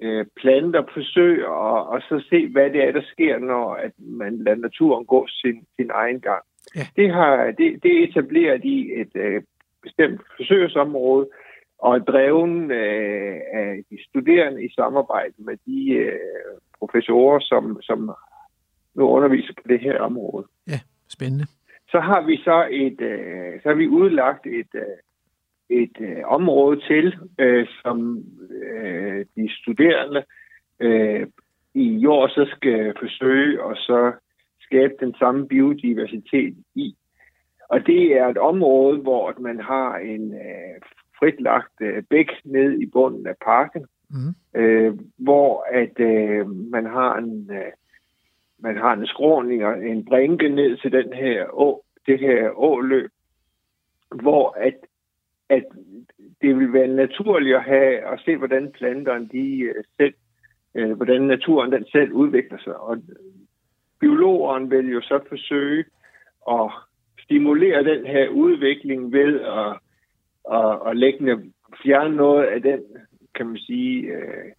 [0.02, 4.44] øh, planter forsøge og, og så se, hvad det er, der sker, når at man
[4.44, 6.42] lader naturen gå sin, sin egen gang.
[6.76, 6.86] Ja.
[6.96, 9.42] Det, har, det, det er etableret i et øh,
[9.82, 11.28] bestemt forsøgsområde,
[11.78, 16.18] og er dreven øh, af de studerende i samarbejde med de øh,
[16.78, 18.14] professorer, som, som
[18.94, 20.46] nu underviser på det her område.
[20.68, 21.46] Ja, spændende.
[21.88, 24.96] Så har vi så et, øh, så har vi udlagt et, øh,
[25.70, 30.24] et øh, område til, øh, som øh, de studerende
[30.80, 31.26] øh,
[31.74, 34.12] i jord så skal forsøge og så
[34.60, 36.96] skabe den samme biodiversitet i.
[37.68, 40.80] Og det er et område, hvor man har en øh,
[41.18, 44.60] fritlagt øh, bæk ned i bunden af parken, mm.
[44.60, 47.72] øh, hvor at øh, man har en øh,
[48.58, 53.10] man har en skråning og en brinke ned til den her å, det her åløb,
[54.22, 54.78] hvor at
[55.48, 55.64] at
[56.40, 60.14] det vil være naturligt at have at se, hvordan planterne de øh, selv,
[60.74, 62.76] øh, hvordan naturen den selv udvikler sig.
[62.76, 63.02] Og
[64.00, 65.84] biologeren vil jo så forsøge
[66.50, 66.70] at
[67.24, 69.78] stimulere den her udvikling ved at,
[70.58, 72.80] at, at lægge, fjerne noget af den,
[73.34, 74.52] kan man sige, øh,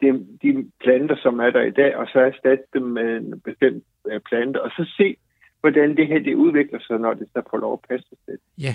[0.00, 3.84] de, de planter, som er der i dag, og så erstatte dem med en bestemt
[4.28, 5.16] plante, og så se,
[5.64, 8.34] hvordan det her det udvikler sig, når det så får lov at passe sig.
[8.58, 8.74] Ja,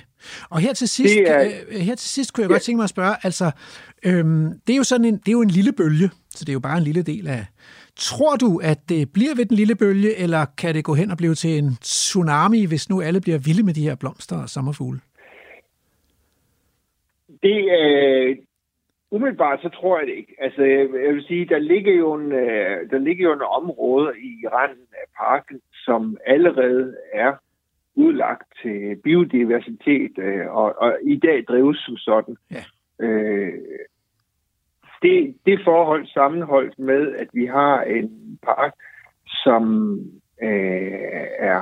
[0.49, 2.53] og her til sidst, det er, øh, her til sidst kunne jeg ja.
[2.53, 3.47] godt tænke mig at spørge, altså,
[4.05, 6.57] øhm, det er jo sådan en, det er jo en lille bølge, så det er
[6.59, 7.43] jo bare en lille del af.
[7.95, 11.17] Tror du, at det bliver ved den lille bølge, eller kan det gå hen og
[11.17, 14.99] blive til en tsunami, hvis nu alle bliver vilde med de her blomster og sommerfugle?
[17.43, 17.87] Det er...
[18.29, 18.37] Øh,
[19.11, 20.35] umiddelbart så tror jeg det ikke.
[20.39, 20.61] Altså,
[21.05, 24.87] jeg vil sige, der ligger jo en, øh, der ligger jo en område i randen
[25.01, 27.33] af parken, som allerede er
[27.95, 32.37] udlagt til biodiversitet, øh, og, og i dag drives som sådan.
[32.51, 32.63] Ja.
[33.05, 33.53] Øh,
[35.01, 38.73] det, det forhold sammenholdt med, at vi har en park,
[39.43, 39.93] som
[40.41, 41.61] øh, er,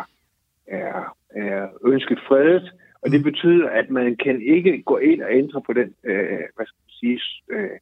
[0.68, 5.61] er, er ønsket fredet, og det betyder, at man kan ikke gå ind og ændre
[5.61, 7.78] på den, øh, hvad skal man sige, øh,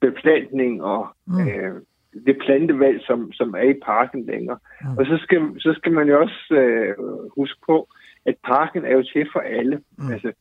[0.00, 1.48] beplantning og mm.
[1.48, 1.74] øh,
[2.26, 4.58] det plantevalg, som, som er i parken længere.
[4.82, 4.98] Mm.
[4.98, 6.94] Og så skal, så skal man jo også øh,
[7.36, 7.88] huske på,
[8.26, 9.80] at parken er jo til for alle.
[9.98, 10.12] Mm.
[10.12, 10.32] Altså,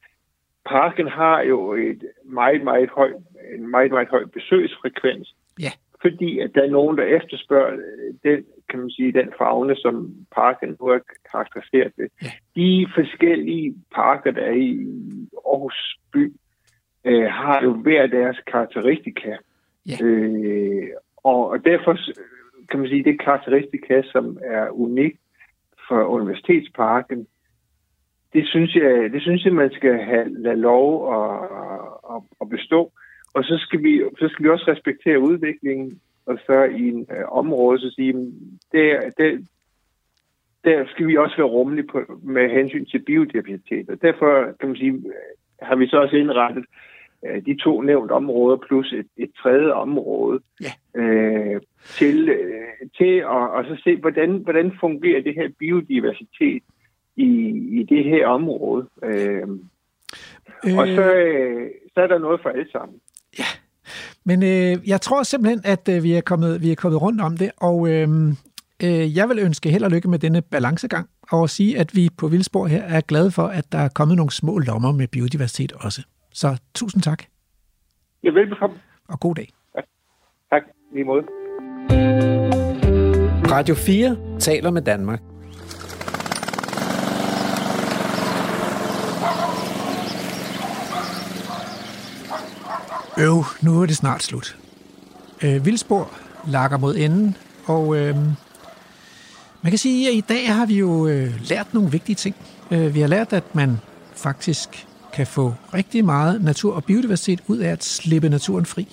[0.66, 3.12] parken har jo et meget, meget høj,
[3.56, 5.36] en meget, meget høj besøgsfrekvens.
[5.60, 5.72] Ja.
[6.02, 7.80] Fordi at der er nogen, der efterspørger
[8.24, 11.00] den, kan man sige, den fagne, som parken nu er
[11.32, 12.08] karakteriseret ved.
[12.22, 12.32] Ja.
[12.56, 14.88] De forskellige parker, der er i
[15.46, 16.34] Aarhus by,
[17.06, 19.36] øh, har jo hver deres karakteristika.
[19.86, 20.06] Ja.
[20.06, 20.88] Øh,
[21.24, 21.98] og, derfor
[22.70, 25.16] kan man sige, det karakteristika, som er unik
[25.88, 27.28] for Universitetsparken,
[28.34, 31.50] det synes jeg, det synes jeg man skal have lade lov at,
[32.16, 32.92] at, at bestå.
[33.34, 37.26] Og så skal, vi, så skal vi også respektere udviklingen, og så i en øh,
[37.32, 38.14] område, så sige,
[38.72, 39.38] der, der,
[40.64, 43.90] der skal vi også være rummelige på, med hensyn til biodiversitet.
[43.90, 45.02] Og derfor kan man sige, øh,
[45.62, 46.66] har vi så også indrettet
[47.28, 51.02] øh, de to nævnte områder plus et, et tredje område Ja.
[51.02, 56.64] øh, til, øh, til at og så se, hvordan, hvordan fungerer det her biodiversitet
[57.16, 57.30] i,
[57.80, 58.88] i det her område.
[59.04, 59.48] Øh,
[60.66, 62.98] Øh, og så, øh, så er der noget for alle sammen.
[64.26, 67.38] Men øh, jeg tror simpelthen, at øh, vi, er kommet, vi er kommet rundt om
[67.38, 68.10] det, og øh,
[68.84, 72.28] øh, jeg vil ønske held og lykke med denne balancegang, og sige, at vi på
[72.28, 76.02] Vildspor her er glade for, at der er kommet nogle små lommer med biodiversitet også.
[76.34, 77.24] Så tusind tak,
[78.24, 78.76] Ja, velbekomme.
[79.08, 79.50] og god dag.
[80.50, 80.62] Tak,
[80.94, 81.24] lige måde.
[83.52, 85.22] Radio 4 taler med Danmark.
[93.20, 94.58] Øv, nu er det snart slut.
[95.44, 96.10] Øh, Vildspor
[96.48, 98.16] lakker mod enden, og øh,
[99.62, 102.36] man kan sige, at i dag har vi jo øh, lært nogle vigtige ting.
[102.72, 103.78] Øh, vi har lært, at man
[104.16, 108.88] faktisk kan få rigtig meget natur og biodiversitet ud af at slippe naturen fri.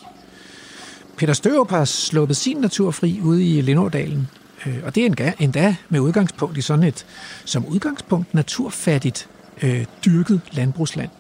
[1.17, 4.29] Peter Størup har sluppet sin natur fri ude i Lindårdalen,
[4.67, 7.07] øh, og det er endda med udgangspunkt i sådan et,
[7.45, 9.29] som udgangspunkt, naturfattigt
[9.63, 11.11] øh, dyrket landbrugsland.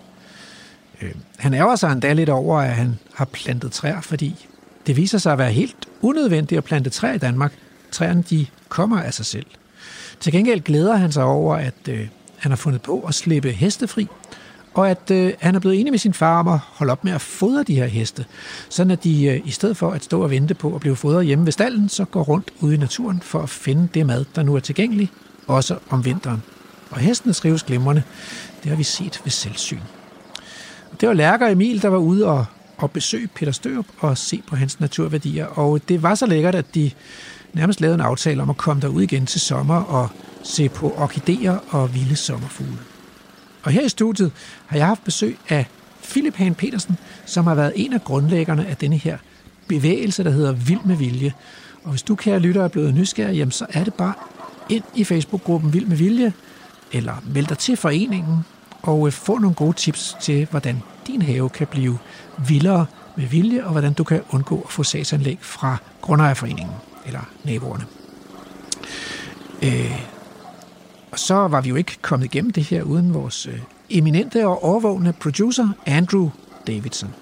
[1.03, 4.47] Øh, han ærger sig endda lidt over, at han har plantet træer, fordi
[4.87, 7.53] det viser sig at være helt unødvendigt at plante træer i Danmark.
[7.91, 9.47] Træerne, de kommer af sig selv.
[10.21, 13.89] Til gengæld glæder han sig over, at øh, han har fundet på at slippe heste
[13.89, 14.09] fri,
[14.79, 17.13] og at øh, han er blevet enig med sin far om at holde op med
[17.13, 18.25] at fodre de her heste,
[18.69, 21.27] sådan at de øh, i stedet for at stå og vente på at blive fodret
[21.27, 24.43] hjemme ved stallen, så går rundt ude i naturen for at finde det mad, der
[24.43, 25.11] nu er tilgængelig,
[25.47, 26.43] også om vinteren.
[26.91, 28.03] Og hestene skrives glimrende.
[28.63, 29.81] Det har vi set ved selvsyn.
[31.01, 32.45] Det var Lærker Emil, der var ude og,
[32.77, 35.47] og besøge Peter Størup og se på hans naturværdier.
[35.47, 36.91] Og det var så lækkert, at de
[37.53, 40.09] nærmest lavede en aftale om at komme derud igen til sommer og
[40.43, 42.79] se på orkideer og vilde sommerfugle.
[43.63, 44.33] Og her i studiet
[44.67, 45.67] har jeg haft besøg af
[46.03, 46.97] Philip Hagen Petersen,
[47.27, 49.19] som har været en af grundlæggerne af denne her
[49.69, 51.33] bevægelse, der hedder Vild med Vilje.
[51.85, 54.15] Og hvis du, kære lytter, er blevet nysgerrig, jamen, så er det bare
[54.69, 56.33] ind i Facebook-gruppen Vild med Vilje,
[56.93, 58.45] eller meld dig til foreningen,
[58.83, 61.99] og øh, få nogle gode tips til, hvordan din have kan blive
[62.49, 62.87] vildere
[63.17, 66.75] med vilje, og hvordan du kan undgå at få sagsanlæg fra Grundejerforeningen
[67.07, 67.85] eller naboerne.
[69.63, 70.18] Øh,
[71.11, 74.65] og så var vi jo ikke kommet igennem det her uden vores øh, eminente og
[74.65, 76.31] overvågende producer, Andrew
[76.67, 77.15] Davidson.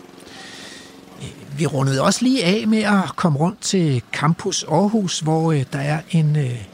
[1.22, 5.64] Øh, vi rundede også lige af med at komme rundt til Campus Aarhus, hvor øh,
[5.72, 6.64] der er en, øh,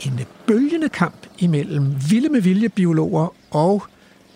[0.00, 3.82] en bølgende kamp imellem vilde med vilje biologer og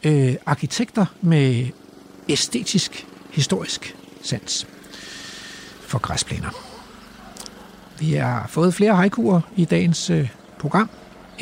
[0.04, 1.66] øh, arkitekter med
[2.28, 4.66] æstetisk, historisk sans
[5.80, 6.50] for græsplæner.
[7.98, 10.28] Vi har fået flere haikuer i dagens øh,
[10.58, 10.90] program.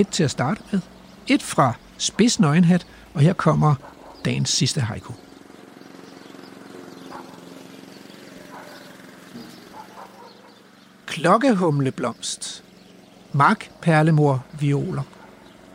[0.00, 0.80] Et til at starte med.
[1.26, 3.74] Et fra Spids Nøgenhat, og her kommer
[4.24, 5.12] dagens sidste haiku.
[11.06, 12.64] Klokkehumleblomst.
[13.32, 15.02] Mark perlemor violer.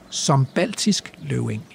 [0.09, 1.74] Som baltisk løving.